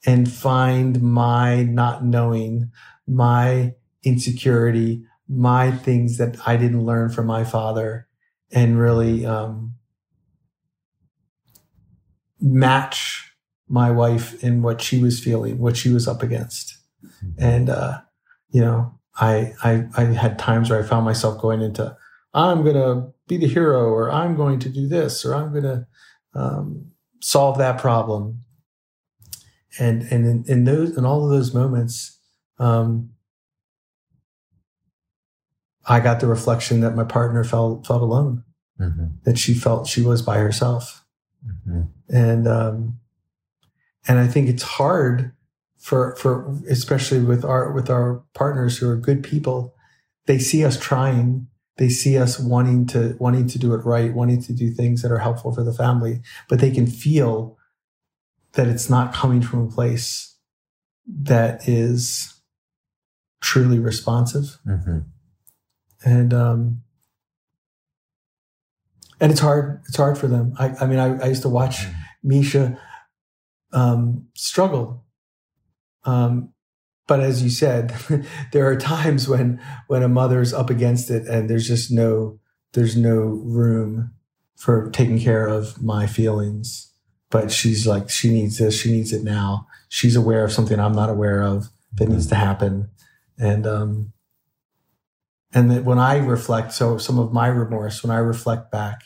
and 0.07 0.31
find 0.31 1.03
my 1.03 1.65
not 1.65 2.05
knowing, 2.05 2.71
my 3.07 3.75
insecurity, 4.03 5.05
my 5.29 5.73
things 5.73 6.19
that 6.19 6.37
I 6.47 6.57
didn't 6.57 6.85
learn 6.85 7.11
from 7.11 7.27
my 7.27 7.45
father, 7.45 8.07
and 8.53 8.79
really 8.79 9.27
um, 9.27 9.75
match 12.41 13.34
my 13.75 13.91
wife 13.91 14.43
in 14.45 14.63
what 14.63 14.81
she 14.81 15.03
was 15.03 15.19
feeling, 15.19 15.59
what 15.59 15.77
she 15.77 15.93
was 15.93 16.07
up 16.07 16.23
against. 16.23 16.79
And, 17.39 17.69
uh, 17.69 18.03
you 18.51 18.61
know, 18.61 19.01
I, 19.17 19.53
I, 19.65 19.89
I 19.97 20.05
had 20.05 20.39
times 20.39 20.71
where 20.71 20.81
I 20.81 20.87
found 20.87 21.05
myself 21.05 21.41
going 21.41 21.61
into, 21.61 21.97
I'm 22.33 22.63
going 22.63 22.77
to 22.77 23.13
be 23.27 23.37
the 23.37 23.49
hero, 23.49 23.89
or 23.89 24.13
I'm 24.13 24.37
going 24.37 24.61
to 24.61 24.69
do 24.69 24.87
this, 24.87 25.25
or 25.25 25.35
I'm 25.35 25.51
going 25.51 25.65
to 25.65 25.87
um, 26.35 26.93
solve 27.21 27.59
that 27.59 27.79
problem. 27.79 28.45
And, 29.81 30.03
and 30.03 30.25
in, 30.25 30.45
in 30.47 30.65
those, 30.65 30.97
in 30.97 31.05
all 31.05 31.25
of 31.25 31.31
those 31.31 31.53
moments, 31.53 32.21
um, 32.61 33.11
I 35.85 35.99
got 35.99 36.21
the 36.21 36.29
reflection 36.29 36.81
that 36.81 36.95
my 36.95 37.05
partner 37.05 37.43
felt 37.43 37.87
felt 37.87 38.03
alone, 38.03 38.45
mm-hmm. 38.81 39.07
that 39.25 39.37
she 39.37 39.53
felt 39.53 39.89
she 39.89 40.01
was 40.01 40.23
by 40.23 40.39
herself, 40.39 41.05
mm-hmm. 41.45 41.83
and 42.09 42.49
um, 42.49 43.01
and 44.07 44.19
I 44.19 44.27
think 44.27 44.49
it's 44.49 44.63
hard 44.63 45.33
for 45.79 46.17
for 46.17 46.59
especially 46.69 47.21
with 47.21 47.45
our 47.45 47.73
with 47.73 47.91
our 47.91 48.23
partners 48.35 48.79
who 48.79 48.89
are 48.89 48.97
good 48.97 49.23
people. 49.23 49.75
They 50.27 50.39
see 50.39 50.65
us 50.65 50.79
trying, 50.79 51.49
they 51.77 51.89
see 51.89 52.17
us 52.17 52.39
wanting 52.39 52.87
to 52.89 53.17
wanting 53.19 53.47
to 53.49 53.59
do 53.59 53.75
it 53.75 53.85
right, 53.85 54.15
wanting 54.15 54.43
to 54.43 54.53
do 54.53 54.71
things 54.71 55.03
that 55.03 55.13
are 55.13 55.19
helpful 55.19 55.53
for 55.53 55.63
the 55.63 55.73
family, 55.73 56.21
but 56.49 56.61
they 56.61 56.71
can 56.71 56.87
feel 56.87 57.59
that 58.53 58.69
it's 58.69 58.89
not 58.89 59.13
coming 59.13 59.43
from 59.43 59.67
a 59.67 59.71
place 59.71 60.37
that 61.07 61.69
is 61.69 62.41
truly 63.41 63.79
responsive. 63.79 64.59
Mm-hmm 64.67 65.01
and 66.05 66.35
um, 66.35 66.83
and 69.21 69.33
it's 69.33 69.41
hard. 69.41 69.83
It's 69.89 69.97
hard 69.97 70.19
for 70.19 70.29
them. 70.29 70.55
I, 70.59 70.71
I 70.81 70.87
mean, 70.87 70.99
I, 70.99 71.19
I, 71.19 71.27
used 71.29 71.43
to 71.43 71.49
watch 71.49 71.79
mm. 71.79 71.95
Misha 72.23 72.79
um, 73.75 74.29
struggle, 74.35 75.05
um, 76.05 76.55
but 77.07 77.21
as 77.21 77.43
you 77.43 77.51
said, 77.51 77.95
there 78.53 78.67
are 78.67 78.77
times 78.77 79.29
when 79.29 79.61
when 79.89 80.03
a 80.03 80.09
mother's 80.09 80.53
up 80.53 80.71
against 80.71 81.11
it, 81.11 81.27
and 81.27 81.51
there's 81.51 81.69
just 81.69 81.91
no 81.91 82.39
there's 82.73 82.97
no 82.97 83.19
room 83.19 84.13
for 84.57 84.91
taking 84.91 85.19
care 85.19 85.47
of 85.47 85.83
my 85.83 86.07
feelings. 86.07 86.91
But 87.31 87.51
she's 87.51 87.87
like, 87.87 88.11
she 88.11 88.31
needs 88.31 88.59
this. 88.59 88.81
She 88.81 88.93
needs 88.93 89.13
it 89.13 89.25
now. 89.25 89.67
She's 89.89 90.17
aware 90.17 90.45
of 90.45 90.53
something 90.53 90.79
I'm 90.79 90.93
not 90.93 91.11
aware 91.11 91.43
of 91.43 91.69
that 91.95 92.09
needs 92.09 92.29
to 92.29 92.37
happen, 92.37 92.91
and 93.39 93.67
um, 93.67 94.13
and 95.53 95.71
that 95.71 95.85
when 95.85 95.99
I 95.99 96.19
reflect, 96.19 96.73
so 96.73 96.99
some 96.99 97.19
of 97.19 97.33
my 97.33 97.49
remorse, 97.49 98.03
when 98.03 98.11
I 98.11 98.19
reflect 98.19 98.71
back 98.71 99.03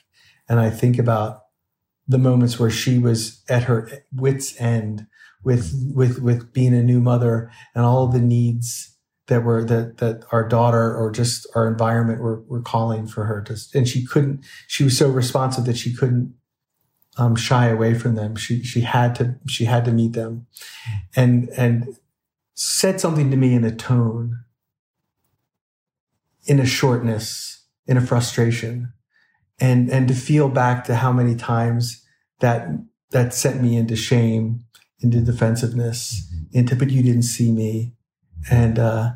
and 0.48 0.58
I 0.58 0.70
think 0.70 0.98
about 0.98 1.42
the 2.08 2.18
moments 2.18 2.58
where 2.58 2.70
she 2.70 2.98
was 2.98 3.42
at 3.48 3.64
her 3.64 4.04
wits 4.12 4.58
end 4.60 5.06
with 5.44 5.72
with 5.94 6.20
with 6.20 6.52
being 6.52 6.74
a 6.74 6.82
new 6.82 7.00
mother 7.00 7.50
and 7.74 7.84
all 7.84 8.08
the 8.08 8.20
needs 8.20 8.96
that 9.26 9.44
were 9.44 9.62
that 9.64 9.98
that 9.98 10.24
our 10.32 10.48
daughter 10.48 10.96
or 10.96 11.10
just 11.10 11.46
our 11.54 11.68
environment 11.68 12.20
were, 12.20 12.42
were 12.48 12.62
calling 12.62 13.06
for 13.06 13.24
her 13.26 13.42
to 13.42 13.56
and 13.74 13.86
she 13.86 14.04
couldn't 14.04 14.44
she 14.66 14.84
was 14.84 14.96
so 14.96 15.08
responsive 15.08 15.64
that 15.66 15.76
she 15.76 15.94
couldn't 15.94 16.34
um, 17.18 17.34
shy 17.34 17.66
away 17.66 17.94
from 17.94 18.14
them. 18.14 18.36
She 18.36 18.62
she 18.62 18.80
had 18.82 19.14
to 19.16 19.34
she 19.46 19.64
had 19.64 19.84
to 19.84 19.92
meet 19.92 20.12
them. 20.12 20.46
And 21.14 21.50
and 21.50 21.96
said 22.54 23.00
something 23.00 23.30
to 23.30 23.36
me 23.36 23.54
in 23.54 23.64
a 23.64 23.74
tone 23.74 24.44
in 26.46 26.58
a 26.58 26.66
shortness, 26.66 27.66
in 27.86 27.98
a 27.98 28.00
frustration, 28.00 28.92
and 29.60 29.90
and 29.90 30.08
to 30.08 30.14
feel 30.14 30.48
back 30.48 30.84
to 30.84 30.96
how 30.96 31.12
many 31.12 31.34
times 31.34 32.04
that 32.40 32.68
that 33.10 33.34
sent 33.34 33.62
me 33.62 33.76
into 33.76 33.96
shame, 33.96 34.64
into 35.00 35.20
defensiveness, 35.20 36.28
mm-hmm. 36.32 36.58
into 36.58 36.76
but 36.76 36.90
you 36.90 37.02
didn't 37.02 37.22
see 37.22 37.52
me, 37.52 37.94
and 38.50 38.78
uh, 38.78 39.12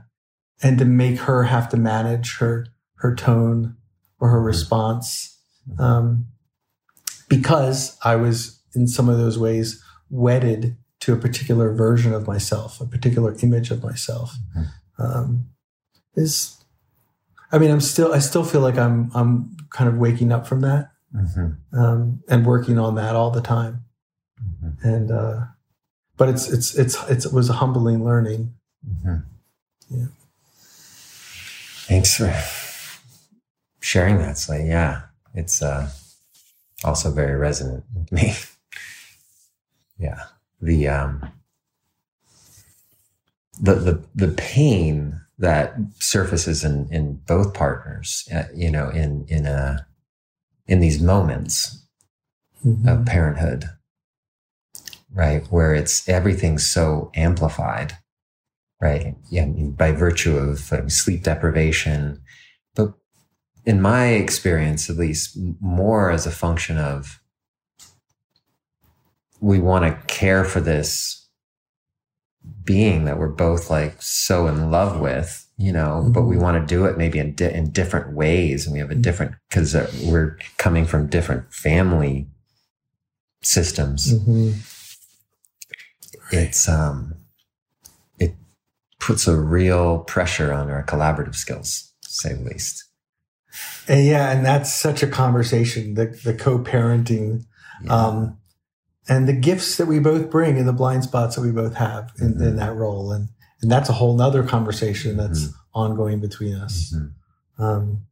and 0.63 0.79
to 0.79 0.85
make 0.85 1.19
her 1.21 1.45
have 1.45 1.69
to 1.71 1.77
manage 1.77 2.39
her 2.39 2.67
her 2.97 3.15
tone 3.15 3.77
or 4.19 4.29
her 4.29 4.39
mm-hmm. 4.39 4.47
response, 4.47 5.39
um, 5.79 6.27
because 7.29 7.99
I 8.05 8.17
was 8.17 8.61
in 8.75 8.89
some 8.89 9.09
of 9.09 9.19
those 9.19 9.39
ways 9.39 9.83
wedded 10.11 10.77
to 11.01 11.13
a 11.13 11.17
particular 11.17 11.73
version 11.73 12.13
of 12.13 12.27
myself, 12.27 12.81
a 12.81 12.87
particular 12.87 13.37
image 13.43 13.71
of 13.71 13.83
myself, 13.83 14.35
mm-hmm. 14.57 15.03
um, 15.03 15.47
is 16.15 16.63
I 17.53 17.59
mean, 17.59 17.71
I'm 17.71 17.83
still, 17.83 18.13
I 18.15 18.19
still 18.19 18.45
feel 18.45 18.63
like 18.63 18.79
I'm, 18.79 19.11
I'm 19.15 19.55
kind 19.73 19.89
of 19.89 19.97
waking 19.97 20.33
up 20.33 20.47
from 20.47 20.61
that 20.61 20.93
mm-hmm. 21.15 21.79
um, 21.79 22.23
and 22.29 22.47
working 22.47 22.79
on 22.79 22.95
that 22.95 23.17
all 23.17 23.31
the 23.31 23.41
time. 23.41 23.85
Mm-hmm. 24.41 24.89
And, 24.89 25.11
uh, 25.11 25.41
but 26.17 26.29
it's, 26.29 26.51
it's, 26.51 26.75
it's, 26.75 26.97
it's, 27.09 27.27
it 27.27 27.33
was 27.33 27.49
a 27.49 27.55
humbling 27.55 28.05
learning. 28.05 28.55
Mm-hmm. 28.89 29.17
Yeah. 29.91 30.07
Thanks 31.87 32.17
for 32.17 32.35
sharing 33.81 34.19
that, 34.19 34.39
Slade. 34.39 34.69
Yeah. 34.69 35.03
It's, 35.35 35.63
uh, 35.63 35.91
also 36.85 37.11
very 37.13 37.37
resonant 37.37 37.85
with 37.95 38.13
me. 38.13 38.35
yeah. 39.99 40.25
The, 40.61 40.89
um, 40.89 41.33
the, 43.61 43.75
the, 43.75 44.05
the 44.15 44.29
pain 44.29 45.22
that 45.39 45.75
surfaces 45.99 46.65
in 46.65 46.89
in 46.91 47.15
both 47.27 47.55
partners 47.55 48.29
uh, 48.35 48.45
you 48.55 48.71
know 48.71 48.89
in 48.91 49.25
in 49.29 49.47
a 49.47 49.87
in 50.67 50.81
these 50.81 51.01
moments 51.01 51.87
mm-hmm. 52.65 52.87
of 52.87 53.07
parenthood 53.07 53.65
right? 55.15 55.47
Where 55.49 55.75
it's 55.75 56.09
everything's 56.09 56.67
so 56.67 57.11
amplified, 57.15 57.97
right? 58.81 59.15
Yeah, 59.31 59.47
by 59.47 59.93
virtue 59.93 60.37
of 60.37 60.73
um, 60.73 60.89
sleep 60.89 61.23
deprivation, 61.23 62.21
but 62.75 62.95
in 63.65 63.81
my 63.81 64.07
experience, 64.09 64.91
at 64.91 64.97
least, 64.97 65.39
more 65.61 66.11
as 66.11 66.27
a 66.27 66.31
function 66.31 66.79
of 66.79 67.21
we 69.41 69.59
want 69.59 69.85
to 69.85 70.07
care 70.07 70.45
for 70.45 70.61
this 70.61 71.22
being 72.65 73.05
that 73.05 73.19
we're 73.19 73.29
both 73.29 73.71
like 73.71 74.01
so 74.01 74.47
in 74.47 74.71
love 74.71 75.01
with, 75.01 75.49
you 75.57 75.73
know, 75.73 76.01
mm-hmm. 76.03 76.13
but 76.13 76.23
we 76.23 76.35
mm-hmm. 76.35 76.45
want 76.45 76.61
to 76.61 76.75
do 76.75 76.85
it 76.85 76.97
maybe 76.97 77.19
in, 77.19 77.35
di- 77.35 77.53
in 77.53 77.71
different 77.71 78.15
ways. 78.15 78.67
And 78.67 78.73
we 78.73 78.79
have 78.81 78.91
a 78.91 78.95
mm-hmm. 78.95 79.03
different, 79.03 79.35
because 79.49 79.75
uh, 79.75 79.91
we're 80.05 80.39
coming 80.59 80.85
from 80.85 81.09
different 81.09 81.53
family 81.53 82.29
systems. 83.43 84.13
Mm-hmm. 84.15 84.53
It's, 86.31 86.69
um, 86.69 87.15
it 88.19 88.35
puts 88.99 89.27
a 89.29 89.39
real 89.39 89.99
pressure 90.01 90.53
on 90.53 90.71
our 90.71 90.85
collaborative 90.85 91.35
skills, 91.35 91.93
say 92.03 92.35
the 92.35 92.45
least. 92.45 92.85
And 93.87 94.07
yeah, 94.07 94.31
and 94.31 94.47
that's 94.47 94.73
such 94.73 95.03
a 95.03 95.07
conversation, 95.07 95.95
the, 95.95 96.07
the 96.25 96.35
co-parenting, 96.35 97.45
yeah. 97.85 97.93
um, 97.93 98.39
and 99.09 99.29
the 99.29 99.33
gifts 99.33 99.77
that 99.77 99.87
we 99.87 99.99
both 99.99 100.31
bring 100.31 100.59
and 100.59 100.69
the 100.69 100.73
blind 100.73 101.05
spots 101.05 101.37
that 101.37 101.43
we 101.43 101.51
both 101.51 101.75
have 101.75 102.13
in, 102.21 102.35
mm-hmm. 102.35 102.43
in 102.43 102.57
that 102.57 102.75
role. 102.75 103.13
And, 103.13 103.29
and 103.61 103.71
that's 103.71 103.89
a 103.89 103.95
whole 103.95 104.17
nother 104.17 104.43
conversation 104.43 105.17
that's 105.17 105.45
mm-hmm. 105.45 105.57
ongoing 105.75 106.21
between 106.21 106.55
us. 106.55 106.95
Mm-hmm. 106.95 107.63
Um, 107.63 108.03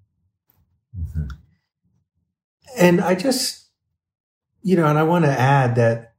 mm-hmm. 0.99 1.27
and 2.77 3.01
I 3.01 3.15
just, 3.15 3.69
you 4.63 4.77
know, 4.77 4.87
and 4.87 4.99
I 4.99 5.05
want 5.05 5.25
to 5.25 5.31
add 5.31 5.77
that 5.77 6.15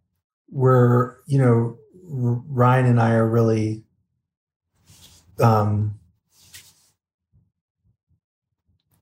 we're, 0.49 1.17
you 1.27 1.37
know, 1.37 1.77
Ryan 2.03 2.85
and 2.85 2.99
I 2.99 3.13
are 3.13 3.27
really, 3.27 3.83
um, 5.39 5.99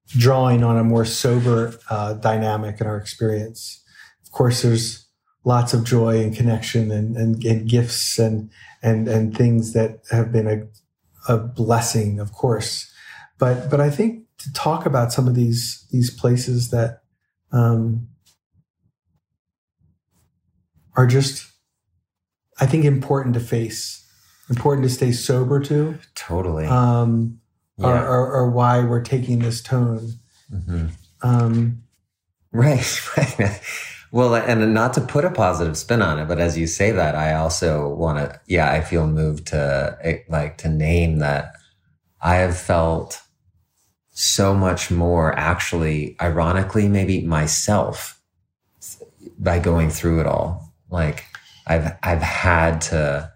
drawing 0.07 0.63
on 0.63 0.77
a 0.77 0.83
more 0.83 1.05
sober 1.05 1.77
uh, 1.89 2.13
dynamic 2.13 2.81
in 2.81 2.87
our 2.87 2.97
experience. 2.97 3.83
Of 4.25 4.31
course, 4.31 4.63
there's 4.63 5.08
lots 5.45 5.73
of 5.73 5.83
joy 5.83 6.21
and 6.21 6.35
connection 6.35 6.91
and, 6.91 7.15
and, 7.15 7.43
and 7.43 7.69
gifts 7.69 8.19
and, 8.19 8.49
and, 8.81 9.07
and 9.07 9.35
things 9.35 9.73
that 9.73 10.01
have 10.11 10.31
been 10.31 10.47
a, 10.47 11.31
a 11.31 11.37
blessing, 11.37 12.19
of 12.19 12.33
course. 12.33 12.91
But, 13.37 13.69
but 13.69 13.79
I 13.79 13.89
think 13.89 14.25
to 14.39 14.53
talk 14.53 14.85
about 14.85 15.13
some 15.13 15.27
of 15.27 15.35
these, 15.35 15.85
these 15.91 16.09
places 16.09 16.71
that, 16.71 17.01
um, 17.51 18.07
are 20.95 21.07
just, 21.07 21.49
I 22.59 22.65
think, 22.65 22.83
important 22.83 23.33
to 23.35 23.39
face, 23.39 24.05
important 24.49 24.85
to 24.85 24.93
stay 24.93 25.13
sober 25.13 25.61
to. 25.61 25.97
Totally. 26.15 26.65
Um, 26.65 27.39
yeah. 27.77 27.87
or, 27.87 28.07
or, 28.07 28.31
or, 28.33 28.49
why 28.49 28.83
we're 28.83 29.01
taking 29.01 29.39
this 29.39 29.61
tone. 29.61 30.11
Mm-hmm. 30.53 30.87
Um, 31.21 31.83
right, 32.51 33.17
right. 33.39 33.61
Well, 34.11 34.35
and 34.35 34.73
not 34.73 34.93
to 34.93 35.01
put 35.01 35.23
a 35.23 35.29
positive 35.29 35.77
spin 35.77 36.01
on 36.01 36.17
it, 36.17 36.27
but 36.27 36.39
as 36.39 36.57
you 36.57 36.65
say 36.65 36.91
that, 36.91 37.15
I 37.15 37.33
also 37.35 37.87
want 37.89 38.17
to, 38.17 38.41
yeah, 38.47 38.71
I 38.71 38.81
feel 38.81 39.05
moved 39.05 39.47
to 39.47 39.97
eh, 40.01 40.19
like 40.27 40.57
to 40.59 40.69
name 40.69 41.19
that 41.19 41.53
I 42.21 42.37
have 42.37 42.57
felt 42.57 43.21
so 44.09 44.55
much 44.55 44.89
more 44.89 45.37
actually, 45.37 46.17
ironically, 46.19 46.87
maybe 46.87 47.21
myself 47.21 48.19
by 49.37 49.59
going 49.59 49.89
through 49.91 50.21
it 50.21 50.25
all. 50.25 50.73
Like 50.89 51.25
I've, 51.67 51.95
I've 52.01 52.21
had 52.21 52.81
to 52.81 53.31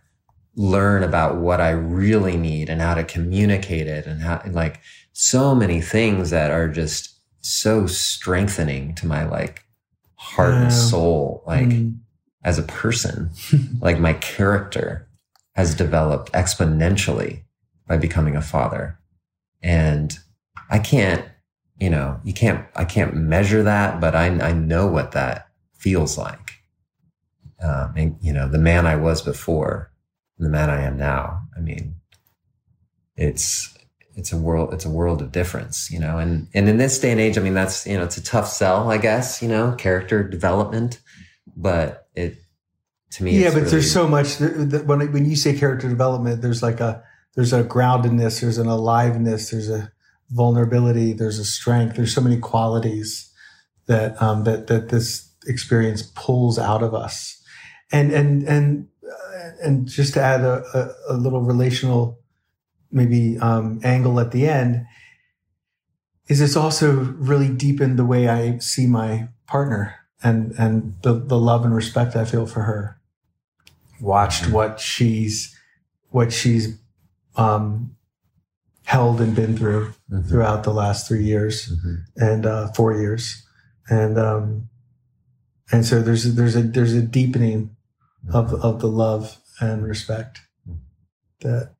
learn 0.55 1.03
about 1.03 1.37
what 1.37 1.61
I 1.61 1.69
really 1.69 2.35
need 2.35 2.69
and 2.69 2.81
how 2.81 2.95
to 2.95 3.03
communicate 3.03 3.87
it 3.87 4.07
and 4.07 4.21
how, 4.21 4.41
like 4.47 4.81
so 5.13 5.53
many 5.53 5.81
things 5.81 6.31
that 6.31 6.51
are 6.51 6.67
just 6.67 7.15
so 7.41 7.85
strengthening 7.85 8.95
to 8.95 9.05
my 9.05 9.23
like 9.23 9.62
heart 10.23 10.53
yeah. 10.53 10.63
and 10.63 10.73
soul, 10.73 11.43
like 11.45 11.67
mm. 11.67 11.97
as 12.45 12.57
a 12.57 12.63
person, 12.63 13.29
like 13.81 13.99
my 13.99 14.13
character 14.13 15.07
has 15.55 15.75
developed 15.75 16.31
exponentially 16.31 17.43
by 17.87 17.97
becoming 17.97 18.35
a 18.35 18.41
father. 18.41 18.97
And 19.61 20.17
I 20.69 20.79
can't, 20.79 21.25
you 21.77 21.89
know, 21.89 22.21
you 22.23 22.33
can't, 22.33 22.65
I 22.75 22.85
can't 22.85 23.13
measure 23.15 23.63
that, 23.63 23.99
but 23.99 24.15
I, 24.15 24.27
I 24.27 24.53
know 24.53 24.87
what 24.87 25.11
that 25.11 25.49
feels 25.73 26.17
like. 26.17 26.53
Um, 27.61 27.93
and, 27.97 28.17
you 28.21 28.31
know, 28.31 28.47
the 28.47 28.57
man 28.57 28.87
I 28.87 28.95
was 28.95 29.21
before, 29.21 29.91
the 30.39 30.49
man 30.49 30.69
I 30.69 30.81
am 30.81 30.97
now. 30.97 31.41
I 31.55 31.59
mean, 31.59 31.95
it's, 33.17 33.77
it's 34.15 34.31
a 34.31 34.37
world 34.37 34.73
it's 34.73 34.85
a 34.85 34.89
world 34.89 35.21
of 35.21 35.31
difference 35.31 35.89
you 35.91 35.99
know? 35.99 36.17
And 36.17 36.47
and 36.53 36.67
in 36.69 36.77
this 36.77 36.99
day 36.99 37.11
and 37.11 37.19
age 37.19 37.37
i 37.37 37.41
mean 37.41 37.53
that's 37.53 37.85
you 37.87 37.97
know 37.97 38.03
it's 38.03 38.17
a 38.17 38.23
tough 38.23 38.47
sell 38.47 38.91
i 38.91 38.97
guess 38.97 39.41
you 39.41 39.47
know 39.47 39.75
character 39.77 40.23
development. 40.23 40.99
But 41.55 42.07
it 42.15 42.37
to 43.11 43.23
me 43.23 43.37
yeah 43.37 43.49
but 43.49 43.57
really, 43.57 43.69
there's 43.69 43.91
so 43.91 44.07
much 44.07 44.37
that 44.37 44.83
when 44.85 45.11
when 45.11 45.25
you 45.29 45.35
say 45.35 45.57
character 45.57 45.87
development 45.87 46.41
there's 46.41 46.63
like 46.63 46.79
a 46.79 47.03
there's 47.35 47.53
a 47.53 47.63
groundedness 47.63 48.41
there's 48.41 48.57
an 48.57 48.67
aliveness 48.67 49.51
there's 49.51 49.69
a 49.69 49.91
vulnerability 50.31 51.13
there's 51.13 51.37
a 51.37 51.45
strength 51.45 51.95
there's 51.95 52.15
so 52.15 52.21
many 52.21 52.37
qualities 52.37 53.31
that 53.85 54.19
um 54.21 54.45
that 54.45 54.67
that 54.67 54.89
this 54.89 55.33
experience 55.47 56.03
pulls 56.15 56.57
out 56.59 56.83
of 56.83 56.93
us. 56.93 57.41
And 57.91 58.11
and 58.11 58.43
and 58.43 58.87
uh, 59.05 59.49
and 59.61 59.87
just 59.87 60.13
to 60.15 60.21
add 60.21 60.41
a, 60.41 60.63
a, 61.09 61.13
a 61.13 61.17
little 61.17 61.41
relational 61.41 62.19
maybe 62.93 63.37
um, 63.39 63.79
angle 63.83 64.19
at 64.19 64.31
the 64.31 64.47
end 64.47 64.85
is 66.27 66.39
it's 66.39 66.55
also 66.55 66.91
really 66.93 67.49
deepened 67.49 67.99
the 67.99 68.05
way 68.05 68.29
I 68.29 68.57
see 68.59 68.87
my 68.87 69.27
partner 69.47 69.95
and 70.23 70.53
and 70.57 70.95
the, 71.01 71.13
the 71.13 71.37
love 71.37 71.65
and 71.65 71.75
respect 71.75 72.15
I 72.15 72.25
feel 72.25 72.45
for 72.45 72.61
her. 72.61 72.99
Watched 73.99 74.43
mm-hmm. 74.43 74.53
what 74.53 74.79
she's 74.79 75.57
what 76.09 76.31
she's 76.31 76.77
um, 77.35 77.95
held 78.85 79.19
and 79.19 79.35
been 79.35 79.57
through 79.57 79.93
mm-hmm. 80.11 80.21
throughout 80.27 80.63
the 80.63 80.73
last 80.73 81.07
three 81.07 81.23
years 81.23 81.71
mm-hmm. 81.71 81.95
and 82.17 82.45
uh, 82.45 82.71
four 82.73 82.93
years, 82.93 83.45
and 83.89 84.17
um, 84.17 84.69
and 85.71 85.85
so 85.85 86.01
there's 86.01 86.25
a, 86.25 86.29
there's 86.29 86.55
a 86.55 86.61
there's 86.61 86.93
a 86.93 87.01
deepening 87.01 87.75
of 88.33 88.47
mm-hmm. 88.47 88.61
of 88.61 88.79
the 88.79 88.87
love 88.87 89.37
and 89.59 89.83
respect 89.83 90.41
mm-hmm. 90.67 90.77
that 91.41 91.75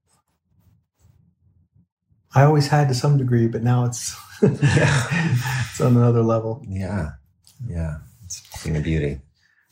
I 2.36 2.44
always 2.44 2.68
had 2.68 2.88
to 2.90 2.96
some 2.96 3.18
degree, 3.18 3.48
but 3.48 3.64
now 3.64 3.86
it's 3.86 4.16
yeah. 4.42 4.50
it's 5.70 5.82
on 5.82 5.96
another 5.96 6.22
level. 6.22 6.64
Yeah, 6.68 7.12
yeah, 7.68 7.98
it's 8.26 8.66
a 8.66 8.80
beauty. 8.80 9.20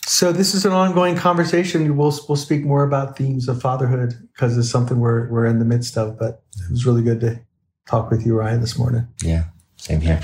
So 0.06 0.32
this 0.32 0.54
is 0.54 0.66
an 0.66 0.72
ongoing 0.72 1.16
conversation. 1.16 1.96
We'll 1.96 2.18
we'll 2.28 2.36
speak 2.36 2.64
more 2.66 2.84
about 2.84 3.18
themes 3.18 3.48
of 3.48 3.62
fatherhood 3.62 4.14
because 4.34 4.58
it's 4.58 4.70
something 4.70 5.00
we're 5.00 5.30
we're 5.30 5.46
in 5.46 5.60
the 5.60 5.66
midst 5.66 5.98
of. 5.98 6.18
But 6.18 6.44
it 6.58 6.72
was 6.72 6.86
really 6.86 7.04
good 7.04 7.20
to 7.22 7.40
talk 7.88 8.10
with 8.12 8.26
you, 8.26 8.36
Ryan, 8.36 8.62
this 8.62 8.78
morning. 8.78 9.08
Yeah, 9.24 9.46
same 9.78 10.02
here. 10.02 10.22